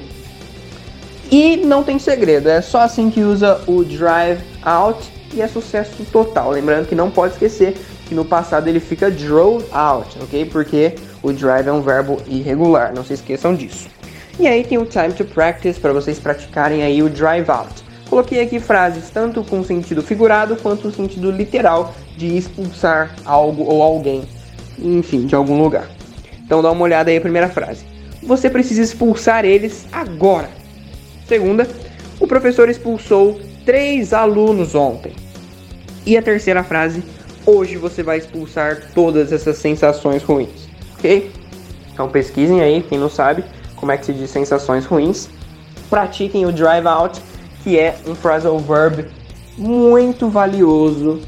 [1.31, 6.05] E não tem segredo, é só assim que usa o drive out e é sucesso
[6.13, 6.51] total.
[6.51, 10.45] Lembrando que não pode esquecer que no passado ele fica drove out, ok?
[10.47, 10.95] Porque
[11.25, 13.89] o drive é um verbo irregular, não se esqueçam disso.
[14.39, 17.83] E aí tem o time to practice para vocês praticarem aí o drive out.
[18.11, 24.23] Coloquei aqui frases tanto com sentido figurado quanto sentido literal de expulsar algo ou alguém,
[24.79, 25.89] enfim, de algum lugar.
[26.45, 27.87] Então dá uma olhada aí a primeira frase.
[28.23, 30.51] Você precisa expulsar eles agora.
[31.27, 31.67] Segunda,
[32.21, 35.15] o professor expulsou três alunos ontem.
[36.05, 37.03] E a terceira frase,
[37.47, 40.74] hoje você vai expulsar todas essas sensações ruins.
[41.93, 43.45] Então pesquisem aí, quem não sabe,
[43.77, 45.29] como é que se diz sensações ruins.
[45.89, 47.21] Pratiquem o drive out
[47.63, 49.07] que é um phrasal verb
[49.57, 51.23] muito valioso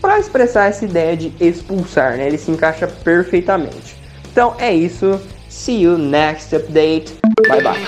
[0.00, 2.26] para expressar essa ideia de expulsar, né?
[2.26, 3.96] Ele se encaixa perfeitamente.
[4.30, 5.20] Então é isso.
[5.48, 7.14] See you next update.
[7.48, 7.78] Bye bye.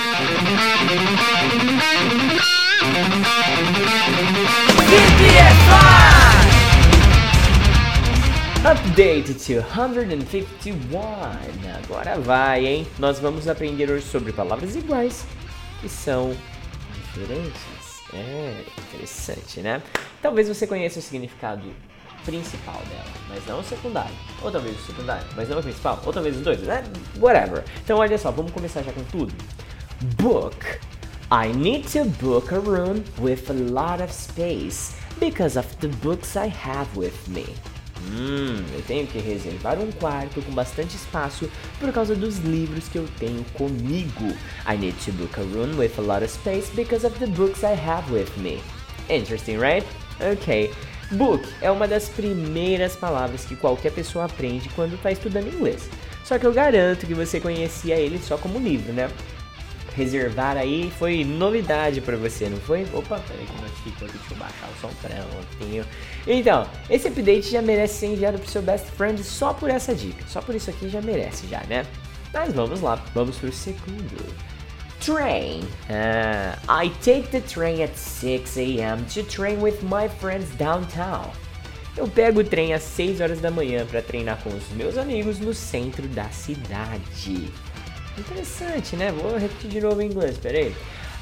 [8.65, 10.99] Update 251.
[11.85, 12.87] Agora vai, hein?
[12.99, 15.27] Nós vamos aprender hoje sobre palavras iguais
[15.83, 16.35] que são
[16.95, 17.61] diferentes.
[18.15, 19.83] É interessante, né?
[20.23, 21.63] Talvez você conheça o significado
[22.25, 24.17] principal dela, mas não o secundário.
[24.41, 26.01] Ou talvez o secundário, mas não o principal.
[26.07, 26.83] Ou talvez os dois, né?
[27.19, 27.65] Whatever.
[27.85, 29.35] Então olha só, vamos começar já com tudo.
[30.17, 30.57] Book.
[31.31, 36.35] I need to book a room with a lot of space because of the books
[36.35, 37.45] I have with me.
[38.11, 41.49] Hum, eu tenho que reservar um quarto com bastante espaço
[41.81, 44.37] por causa dos livros que eu tenho comigo.
[44.69, 47.63] I need to book a room with a lot of space because of the books
[47.63, 48.63] I have with me.
[49.09, 49.87] Interesting, right?
[50.21, 50.73] Ok.
[51.13, 55.89] Book é uma das primeiras palavras que qualquer pessoa aprende quando está estudando inglês.
[56.25, 59.11] Só que eu garanto que você conhecia ele só como livro, né?
[59.95, 62.85] reservar aí foi novidade para você, não foi?
[62.93, 65.85] Opa, peraí que notificou aqui, deixa eu baixar o som prontinho.
[66.27, 70.25] Então, esse update já merece ser enviado pro seu best friend só por essa dica.
[70.27, 71.85] Só por isso aqui já merece já, né?
[72.33, 74.35] Mas vamos lá, vamos pro segundo.
[75.01, 75.61] Train.
[75.91, 79.05] Uh, I take the train at 6 a.m.
[79.13, 81.31] to train with my friends downtown.
[81.97, 85.39] Eu pego o trem às 6 horas da manhã para treinar com os meus amigos
[85.39, 87.49] no centro da cidade.
[88.19, 89.13] Interessante, né?
[89.13, 90.75] Vou repetir de novo em inglês, peraí.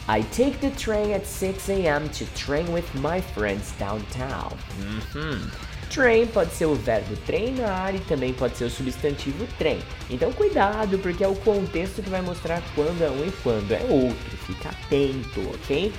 [0.09, 2.09] I take the train at 6 a.m.
[2.11, 4.53] to train with my friends downtown.
[4.81, 5.51] Uhum.
[5.91, 9.79] Train pode ser o verbo treinar e também pode ser o substantivo trem.
[10.11, 13.83] Então cuidado, porque é o contexto que vai mostrar quando é um e quando é
[13.89, 14.37] outro.
[14.47, 15.93] Fica atento, ok?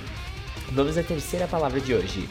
[0.72, 2.28] Vamos à terceira palavra de hoje.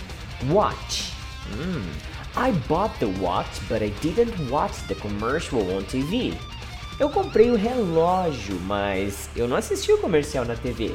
[0.50, 1.14] Watch.
[1.54, 1.90] Hum.
[2.36, 6.34] I bought the watch, but I didn't watch the commercial on TV.
[7.00, 10.94] Eu comprei o relógio, mas eu não assisti o comercial na TV.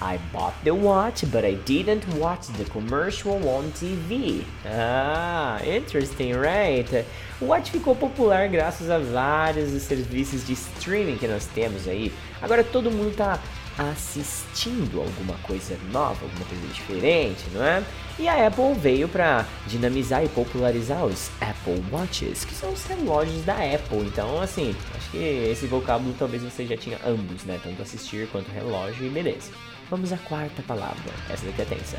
[0.00, 4.44] I bought the watch, but I didn't watch the commercial on TV.
[4.66, 7.04] Ah, interesting, right?
[7.40, 12.12] O watch ficou popular graças a vários serviços de streaming que nós temos aí.
[12.42, 13.40] Agora todo mundo tá
[13.78, 17.82] assistindo alguma coisa nova, alguma coisa diferente, não é?
[18.18, 23.44] E a Apple veio para dinamizar e popularizar os Apple Watches, que são os relógios
[23.44, 24.00] da Apple.
[24.06, 27.60] Então, assim, acho que esse vocábulo talvez você já tinha ambos, né?
[27.62, 29.50] Tanto assistir quanto relógio e beleza.
[29.90, 31.12] Vamos à quarta palavra.
[31.30, 31.98] Essa daqui é tensa.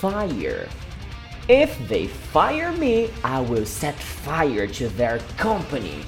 [0.00, 0.68] Fire.
[1.48, 6.04] If they fire me, I will set fire to their company.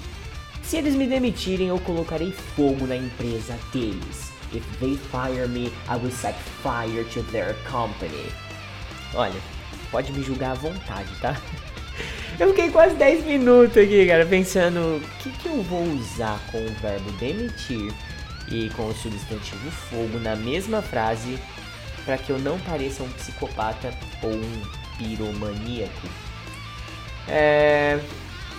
[0.63, 4.33] Se eles me demitirem, eu colocarei fogo na empresa deles.
[4.53, 8.31] If they fire me, I will set fire to their company.
[9.15, 9.41] Olha,
[9.91, 11.37] pode me julgar à vontade, tá?
[12.39, 16.59] Eu fiquei quase 10 minutos aqui, cara, pensando o que, que eu vou usar com
[16.59, 17.91] o verbo demitir
[18.49, 21.39] e com o substantivo fogo na mesma frase
[22.05, 23.93] para que eu não pareça um psicopata
[24.23, 24.63] ou um
[24.97, 26.09] piromaníaco.
[27.29, 28.01] É.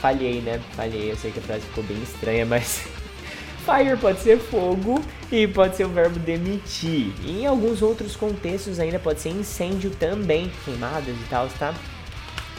[0.02, 0.62] Falhei, né?
[0.76, 1.12] Falhei.
[1.12, 2.88] Eu sei que a frase ficou bem estranha, mas.
[3.66, 7.12] Fire pode ser fogo e pode ser o verbo demitir.
[7.22, 11.74] E em alguns outros contextos ainda pode ser incêndio também, queimadas e tal, tá?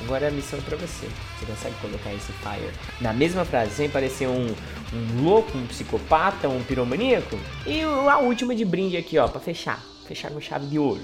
[0.04, 1.06] Agora a missão é pra você.
[1.06, 2.70] Você consegue colocar esse fire
[3.00, 4.54] na mesma frase, sem parecer um,
[4.92, 7.38] um louco, um psicopata, um piromaníaco?
[7.66, 9.82] E a última de brinde aqui, ó, pra fechar.
[10.06, 11.02] Fechar com chave de ouro.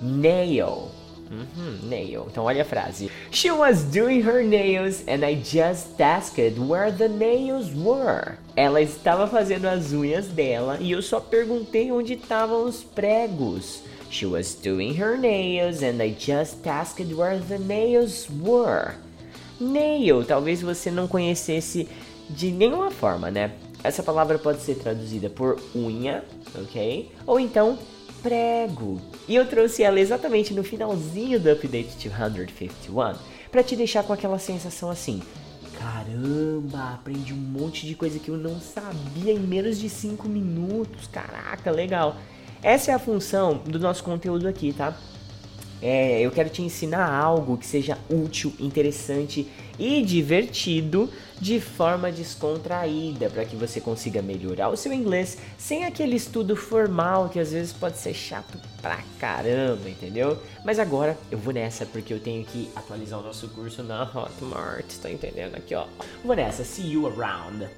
[0.00, 0.90] Nail.
[1.30, 2.26] Uhum, nail.
[2.30, 3.10] Então olha a frase.
[3.30, 8.38] She was doing her nails and I just asked where the nails were.
[8.56, 13.82] Ela estava fazendo as unhas dela e eu só perguntei onde estavam os pregos.
[14.10, 18.94] She was doing her nails and I just asked where the nails were.
[19.60, 21.88] Nail, talvez você não conhecesse
[22.30, 23.52] de nenhuma forma, né?
[23.82, 27.10] Essa palavra pode ser traduzida por unha, ok?
[27.26, 27.78] Ou então
[28.22, 29.00] prego.
[29.28, 33.14] E eu trouxe ela exatamente no finalzinho do update 251
[33.50, 35.22] para te deixar com aquela sensação assim:
[35.78, 41.06] caramba, aprendi um monte de coisa que eu não sabia em menos de 5 minutos.
[41.08, 42.16] Caraca, legal.
[42.62, 44.96] Essa é a função do nosso conteúdo aqui, tá?
[45.80, 49.48] É, eu quero te ensinar algo que seja útil, interessante
[49.78, 51.08] e divertido
[51.40, 57.28] de forma descontraída para que você consiga melhorar o seu inglês sem aquele estudo formal
[57.28, 60.36] que às vezes pode ser chato pra caramba, entendeu?
[60.64, 64.86] Mas agora eu vou nessa porque eu tenho que atualizar o nosso curso na Hotmart,
[65.00, 65.86] tá entendendo aqui, ó.
[66.24, 67.68] Vou nessa, see you around.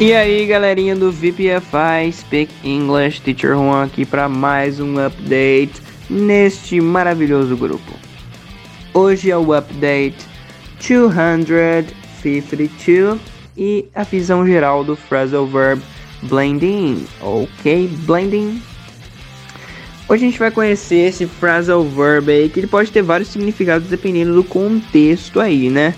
[0.00, 6.80] E aí galerinha do VPFI Speak English Teacher Juan aqui para mais um update neste
[6.80, 7.92] maravilhoso grupo.
[8.94, 10.24] Hoje é o update
[10.80, 13.20] 252
[13.56, 15.82] e a visão geral do phrasal verb
[16.22, 17.88] blending, ok?
[18.06, 18.62] Blending.
[20.08, 23.88] Hoje a gente vai conhecer esse phrasal verb aí que ele pode ter vários significados
[23.88, 25.94] dependendo do contexto aí, né?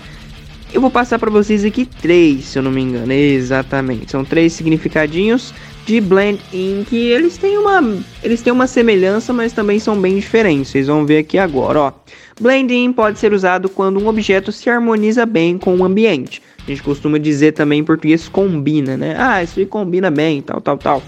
[0.73, 4.11] Eu vou passar para vocês aqui três, se eu não me engano, exatamente.
[4.11, 5.53] São três significadinhos
[5.85, 7.81] de blend in que eles têm uma
[8.21, 10.71] eles têm uma semelhança, mas também são bem diferentes.
[10.71, 11.93] Vocês vão ver aqui agora, ó.
[12.37, 16.41] Blend in pode ser usado quando um objeto se harmoniza bem com o ambiente.
[16.65, 19.15] A gente costuma dizer também em português combina, né?
[19.17, 21.03] Ah, isso aí combina bem, tal, tal, tal.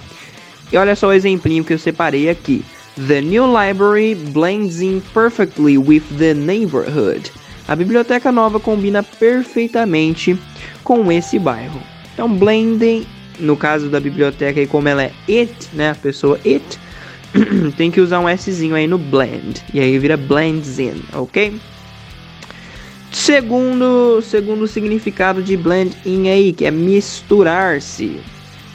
[0.71, 2.63] E olha só o exemplinho que eu separei aqui.
[2.95, 7.31] The new library blends in perfectly with the neighborhood.
[7.67, 10.37] A biblioteca nova combina perfeitamente
[10.83, 11.81] com esse bairro.
[12.13, 13.07] Então, blending,
[13.39, 16.79] no caso da biblioteca, e como ela é it, né, a pessoa it,
[17.75, 19.63] tem que usar um Szinho aí no blend.
[19.73, 21.59] E aí vira blends in, ok?
[23.11, 28.19] Segundo, segundo significado de blend in aí, que é misturar-se.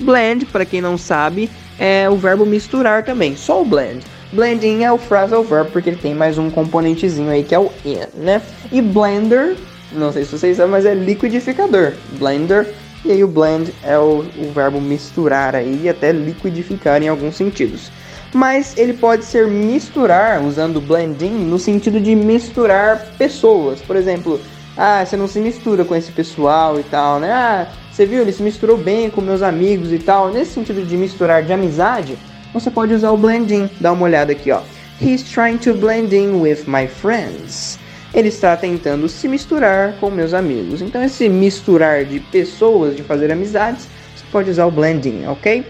[0.01, 1.49] Blend, para quem não sabe,
[1.79, 4.05] é o verbo misturar também, só o blend.
[4.33, 7.71] Blending é o phrasal verb porque ele tem mais um componentezinho aí que é o
[7.85, 8.43] in, né?
[8.71, 9.57] E blender,
[9.93, 11.93] não sei se vocês sabem, mas é liquidificador.
[12.19, 12.75] Blender
[13.05, 17.37] e aí o blend é o, o verbo misturar aí e até liquidificar em alguns
[17.37, 17.91] sentidos.
[18.35, 23.81] Mas ele pode ser misturar usando blending no sentido de misturar pessoas.
[23.81, 24.39] Por exemplo,
[24.77, 27.33] ah, você não se mistura com esse pessoal e tal, né?
[27.33, 27.67] Ah,
[27.99, 30.33] você viu, ele se misturou bem com meus amigos e tal.
[30.33, 32.17] Nesse sentido de misturar de amizade,
[32.55, 33.69] você pode usar o blending.
[33.81, 34.61] Dá uma olhada aqui, ó.
[35.03, 37.77] He's trying to blend in with my friends.
[38.15, 40.81] Ele está tentando se misturar com meus amigos.
[40.81, 45.67] Então, esse misturar de pessoas, de fazer amizades, você pode usar o blending, ok?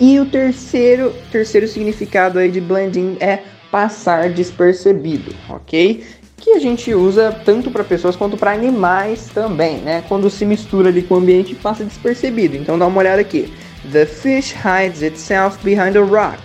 [0.00, 3.40] E o terceiro, terceiro significado aí de blending é
[3.70, 6.02] passar despercebido, ok?
[6.40, 10.02] Que a gente usa tanto para pessoas quanto para animais também, né?
[10.08, 12.56] Quando se mistura ali com o ambiente passa despercebido.
[12.56, 13.52] Então dá uma olhada aqui.
[13.92, 16.40] The fish hides itself behind a rock,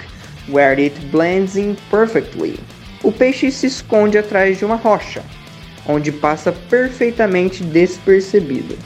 [0.49, 2.59] where it blends in perfectly.
[3.03, 5.23] O peixe se esconde atrás de uma rocha,
[5.87, 8.77] onde passa perfeitamente despercebido.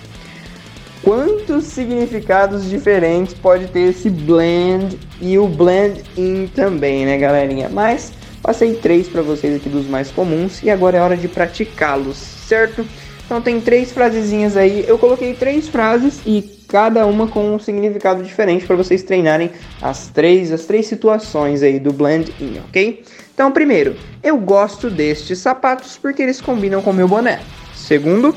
[1.02, 7.70] Quantos significados diferentes pode ter esse blend e o blend in também, né, galerinha?
[7.70, 8.12] Mas
[8.42, 12.86] passei três para vocês aqui dos mais comuns e agora é hora de praticá-los, certo?
[13.26, 14.84] Então tem três frasezinhas aí.
[14.88, 20.08] Eu coloquei três frases e cada uma com um significado diferente para vocês treinarem as
[20.08, 23.04] três as três situações aí do blend in, ok?
[23.34, 27.40] Então, primeiro, eu gosto destes sapatos porque eles combinam com meu boné.
[27.74, 28.36] Segundo,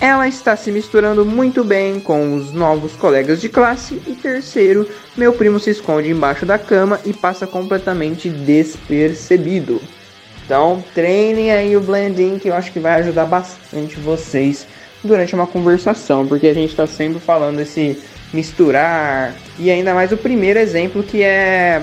[0.00, 4.00] ela está se misturando muito bem com os novos colegas de classe.
[4.06, 9.80] E terceiro, meu primo se esconde embaixo da cama e passa completamente despercebido.
[10.44, 14.66] Então, treinem aí o blending que eu acho que vai ajudar bastante vocês
[15.02, 17.98] durante uma conversação, porque a gente está sempre falando esse
[18.32, 21.82] misturar e ainda mais o primeiro exemplo que é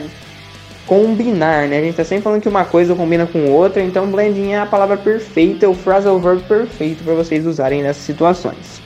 [0.86, 1.80] combinar, né?
[1.80, 4.66] A gente tá sempre falando que uma coisa combina com outra, então blending é a
[4.66, 8.82] palavra perfeita, o phrasal verb perfeito para vocês usarem nessas situações.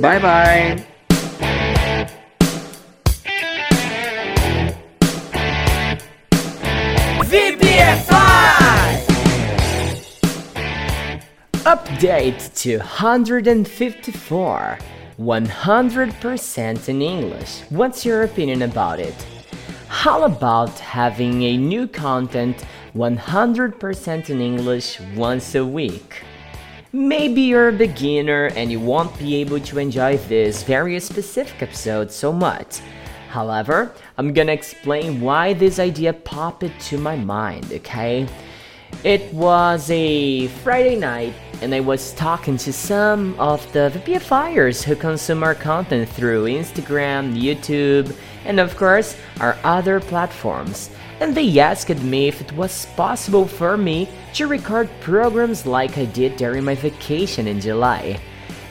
[0.00, 0.76] Bye bye!
[7.24, 8.16] VPFI!
[11.64, 14.78] Update 254
[15.18, 17.62] 100% in English.
[17.70, 19.14] What's your opinion about it?
[19.96, 26.22] How about having a new content 100% in English once a week?
[26.92, 32.12] Maybe you're a beginner and you won't be able to enjoy this very specific episode
[32.12, 32.80] so much.
[33.30, 38.28] However, I'm gonna explain why this idea popped to my mind, okay?
[39.02, 41.32] It was a Friday night
[41.62, 47.34] and I was talking to some of the VPFIers who consume our content through Instagram,
[47.34, 48.14] YouTube,
[48.46, 50.90] and of course our other platforms.
[51.20, 56.04] And they asked me if it was possible for me to record programs like I
[56.04, 58.20] did during my vacation in July.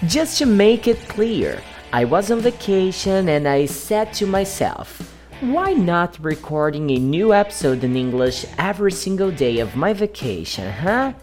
[0.07, 1.61] Just to make it clear,
[1.91, 7.83] I was on vacation and I said to myself, why not recording a new episode
[7.83, 11.13] in English every single day of my vacation, huh?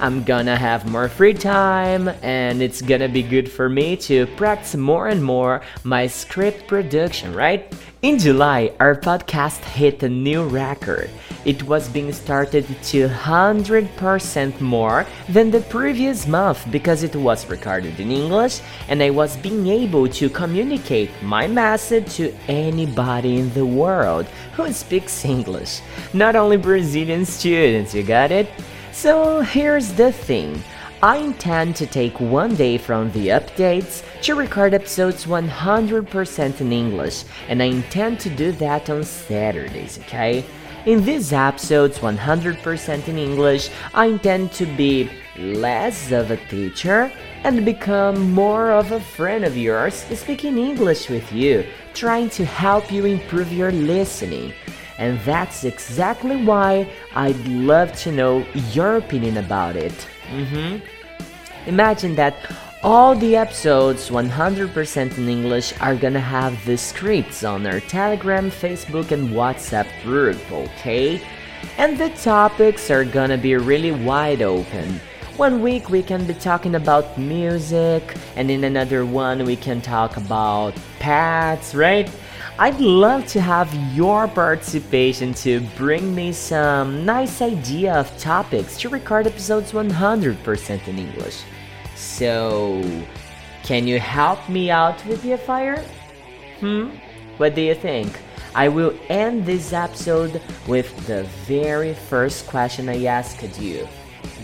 [0.00, 4.74] I'm gonna have more free time and it's gonna be good for me to practice
[4.74, 7.72] more and more my script production, right?
[8.02, 11.08] In July, our podcast hit a new record.
[11.44, 18.10] It was being started 200% more than the previous month because it was recorded in
[18.10, 24.26] English and I was being able to communicate my message to anybody in the world
[24.54, 25.80] who speaks English.
[26.12, 28.48] Not only Brazilian students, you got it?
[28.90, 30.60] So here's the thing.
[31.04, 37.24] I intend to take one day from the updates to record episodes 100% in English,
[37.48, 40.44] and I intend to do that on Saturdays, okay?
[40.86, 47.10] In these episodes 100% in English, I intend to be less of a teacher
[47.42, 52.92] and become more of a friend of yours speaking English with you, trying to help
[52.92, 54.52] you improve your listening.
[55.02, 60.06] And that's exactly why I'd love to know your opinion about it.
[60.30, 60.78] Mm-hmm.
[61.66, 62.36] Imagine that
[62.84, 69.10] all the episodes 100% in English are gonna have the scripts on our Telegram, Facebook,
[69.10, 71.20] and WhatsApp group, okay?
[71.78, 75.00] And the topics are gonna be really wide open.
[75.36, 80.16] One week we can be talking about music, and in another one we can talk
[80.16, 82.08] about pets, right?
[82.58, 88.90] I'd love to have your participation to bring me some nice idea of topics to
[88.90, 91.44] record episodes 100% in English.
[91.96, 92.82] So,
[93.62, 95.82] can you help me out with the fire?
[96.60, 96.90] Hmm?
[97.38, 98.18] What do you think?
[98.54, 103.88] I will end this episode with the very first question I asked you.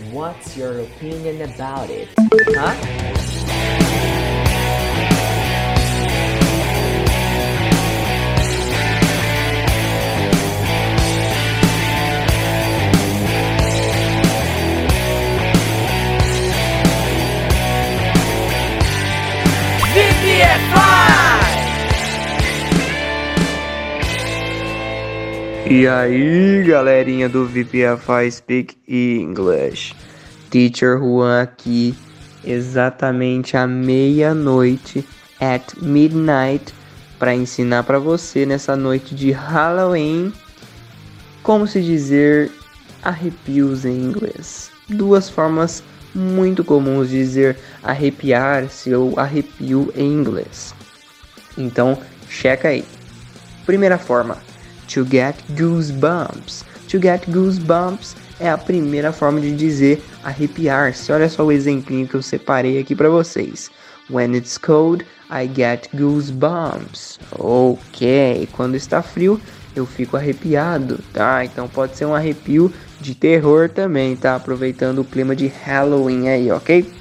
[0.09, 2.09] What's your opinion about it?
[2.57, 4.28] Huh?
[25.69, 29.95] E aí, galerinha do VPFI Speak English.
[30.49, 31.93] Teacher Juan aqui,
[32.43, 35.07] exatamente à meia-noite,
[35.39, 36.73] at midnight,
[37.19, 40.33] para ensinar para você nessa noite de Halloween
[41.43, 42.51] como se dizer
[43.03, 44.71] arrepios em inglês.
[44.89, 45.83] Duas formas
[46.15, 50.73] muito comuns de dizer arrepiar-se ou arrepio em inglês.
[51.55, 51.95] Então,
[52.27, 52.83] checa aí.
[53.67, 54.48] Primeira forma,
[54.89, 56.65] to get goosebumps.
[56.89, 61.11] To get goosebumps é a primeira forma de dizer arrepiar-se.
[61.11, 63.69] Olha só o exemplinho que eu separei aqui para vocês.
[64.09, 67.19] When it's cold, I get goosebumps.
[67.37, 69.39] Ok, quando está frio,
[69.75, 71.45] eu fico arrepiado, tá?
[71.45, 74.35] Então pode ser um arrepio de terror também, tá?
[74.35, 76.91] Aproveitando o clima de Halloween aí, ok?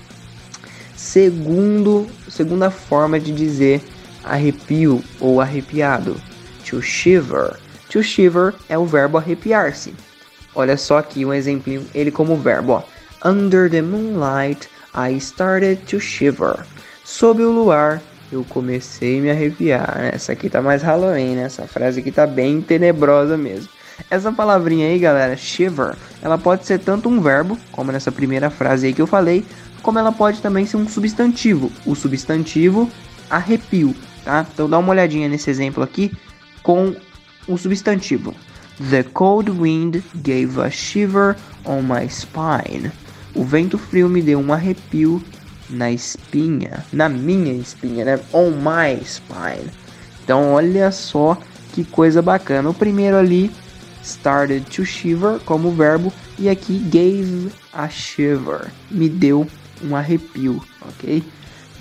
[0.94, 3.82] Segundo, segunda forma de dizer
[4.22, 6.20] arrepio ou arrepiado,
[6.68, 7.56] to shiver.
[7.90, 9.94] To shiver é o verbo arrepiar-se.
[10.54, 12.82] Olha só aqui um exemplinho, ele como verbo, ó.
[13.24, 16.64] Under the moonlight, I started to shiver.
[17.04, 20.10] Sob o luar, eu comecei a me arrepiar.
[20.12, 21.44] Essa aqui tá mais Halloween, né?
[21.44, 23.68] Essa frase aqui tá bem tenebrosa mesmo.
[24.10, 28.86] Essa palavrinha aí, galera, shiver, ela pode ser tanto um verbo, como nessa primeira frase
[28.86, 29.44] aí que eu falei,
[29.82, 31.72] como ela pode também ser um substantivo.
[31.84, 32.90] O substantivo
[33.28, 34.46] arrepio, tá?
[34.52, 36.12] Então dá uma olhadinha nesse exemplo aqui
[36.62, 36.94] com
[37.48, 38.34] o substantivo.
[38.90, 42.92] The cold wind gave a shiver on my spine.
[43.34, 45.22] O vento frio me deu um arrepio
[45.68, 48.20] na espinha, na minha espinha, né?
[48.32, 49.70] On my spine.
[50.22, 51.36] Então, olha só
[51.72, 52.70] que coisa bacana.
[52.70, 53.50] O primeiro ali,
[54.02, 59.46] started to shiver, como verbo, e aqui gave a shiver, me deu
[59.82, 61.22] um arrepio, ok?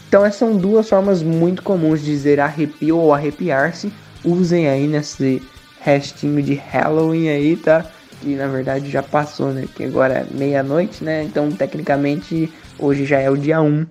[0.07, 3.91] Então, essas são duas formas muito comuns de dizer arrepio ou arrepiar-se.
[4.23, 5.41] Usem aí nesse
[5.87, 7.85] restinho de Halloween aí, tá?
[8.21, 9.65] Que na verdade já passou, né?
[9.75, 11.23] Que agora é meia-noite, né?
[11.23, 13.87] Então, tecnicamente, Hoje já é o dia 1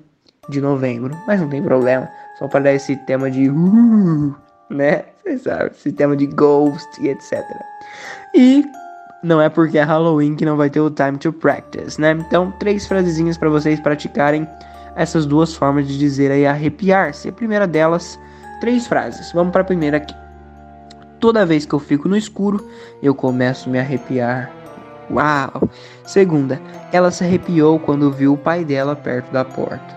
[0.49, 2.09] de novembro, mas não tem problema.
[2.39, 4.35] Só para dar esse tema de uh,
[4.71, 5.05] né?
[5.23, 7.43] Vocês sabem, esse tema de ghost e etc.
[8.33, 8.65] E
[9.25, 12.13] não é porque é Halloween que não vai ter o time to practice, né?
[12.13, 14.47] Então, três frasezinhas para vocês praticarem
[14.95, 17.29] essas duas formas de dizer aí arrepiar-se.
[17.29, 18.19] A primeira delas,
[18.61, 19.33] três frases.
[19.33, 20.15] Vamos para a primeira aqui.
[21.27, 22.65] Toda vez que eu fico no escuro,
[23.03, 24.49] eu começo a me arrepiar
[25.11, 25.69] Uau!
[26.05, 26.63] Segunda,
[26.93, 29.93] ela se arrepiou quando viu o pai dela perto da porta.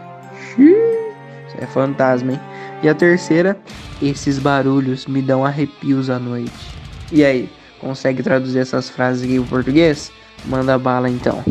[0.58, 2.40] Isso é fantasma, hein?
[2.82, 3.56] E a terceira,
[4.02, 6.76] esses barulhos me dão arrepios à noite.
[7.12, 7.48] E aí,
[7.80, 10.12] consegue traduzir essas frases aqui em português?
[10.46, 11.44] Manda bala então.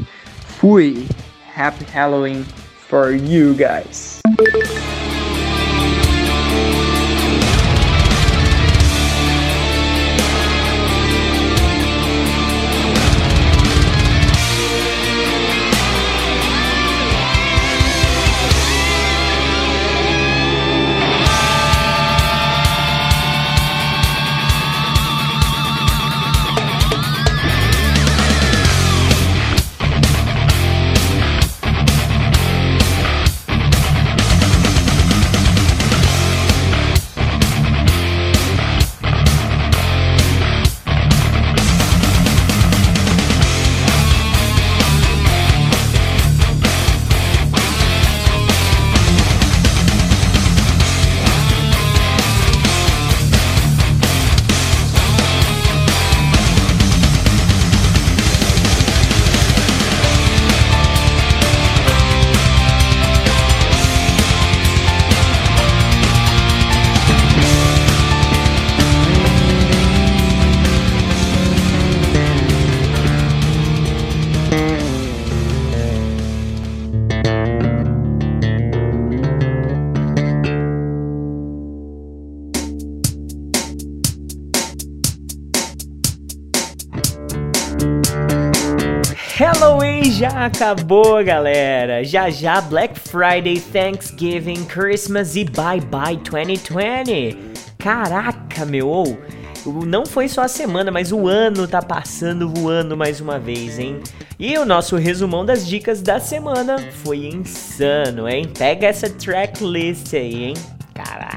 [0.58, 1.06] Fui!
[1.56, 2.44] Happy Halloween
[2.88, 4.18] for you guys!
[90.18, 92.02] Já acabou, galera.
[92.02, 97.38] Já já Black Friday, Thanksgiving, Christmas e Bye Bye 2020.
[97.78, 99.16] Caraca, meu.
[99.86, 104.00] Não foi só a semana, mas o ano tá passando voando mais uma vez, hein?
[104.40, 108.44] E o nosso resumão das dicas da semana foi insano, hein?
[108.58, 110.54] Pega essa tracklist aí, hein?
[110.94, 111.27] Caraca!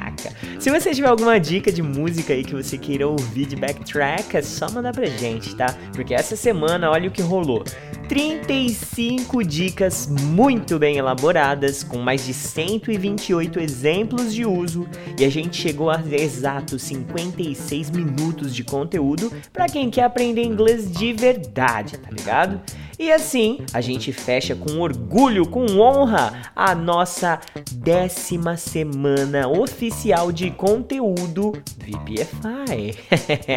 [0.60, 4.42] Se você tiver alguma dica de música aí que você queira ouvir de backtrack, é
[4.42, 5.76] só mandar pra gente, tá?
[5.94, 7.64] Porque essa semana, olha o que rolou.
[8.12, 14.86] 35 dicas muito bem elaboradas, com mais de 128 exemplos de uso,
[15.18, 20.92] e a gente chegou a exatos 56 minutos de conteúdo para quem quer aprender inglês
[20.92, 22.60] de verdade, tá ligado?
[23.02, 27.40] E assim, a gente fecha com orgulho, com honra, a nossa
[27.72, 32.96] décima semana oficial de conteúdo VPFI.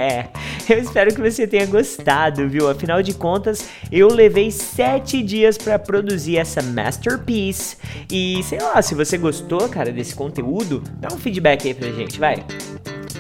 [0.67, 2.71] eu espero que você tenha gostado, viu?
[2.71, 7.77] Afinal de contas, eu levei sete dias para produzir essa masterpiece.
[8.11, 12.19] E sei lá, se você gostou, cara, desse conteúdo, dá um feedback aí pra gente,
[12.19, 12.43] vai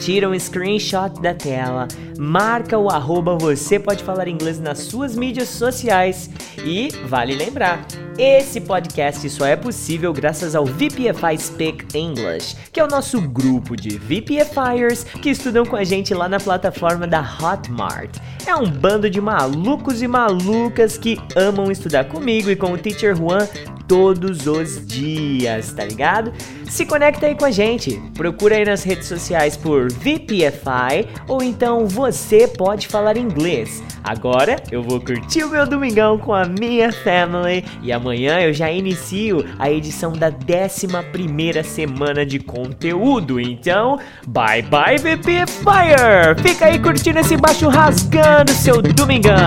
[0.05, 1.89] tira um screenshot da tela,
[2.19, 6.29] marca o arroba você pode falar inglês nas suas mídias sociais
[6.63, 7.87] e vale lembrar,
[8.19, 13.75] esse podcast só é possível graças ao VPFI Speak English, que é o nosso grupo
[13.75, 18.19] de VPFIers que estudam com a gente lá na plataforma da Hotmart.
[18.47, 23.17] É um bando de malucos e malucas que amam estudar comigo e com o Teacher
[23.17, 23.49] Juan
[23.87, 26.32] todos os dias, tá ligado?
[26.68, 28.01] Se conecta aí com a gente.
[28.14, 33.82] Procura aí nas redes sociais por VPFI ou então você pode falar inglês.
[34.03, 38.70] Agora eu vou curtir o meu domingão com a minha family e amanhã eu já
[38.70, 43.41] inicio a edição da 11 primeira semana de conteúdo.
[43.41, 46.43] Então, bye bye VPFire!
[46.43, 49.45] Fica aí curtindo esse baixo rasgando seu domingão.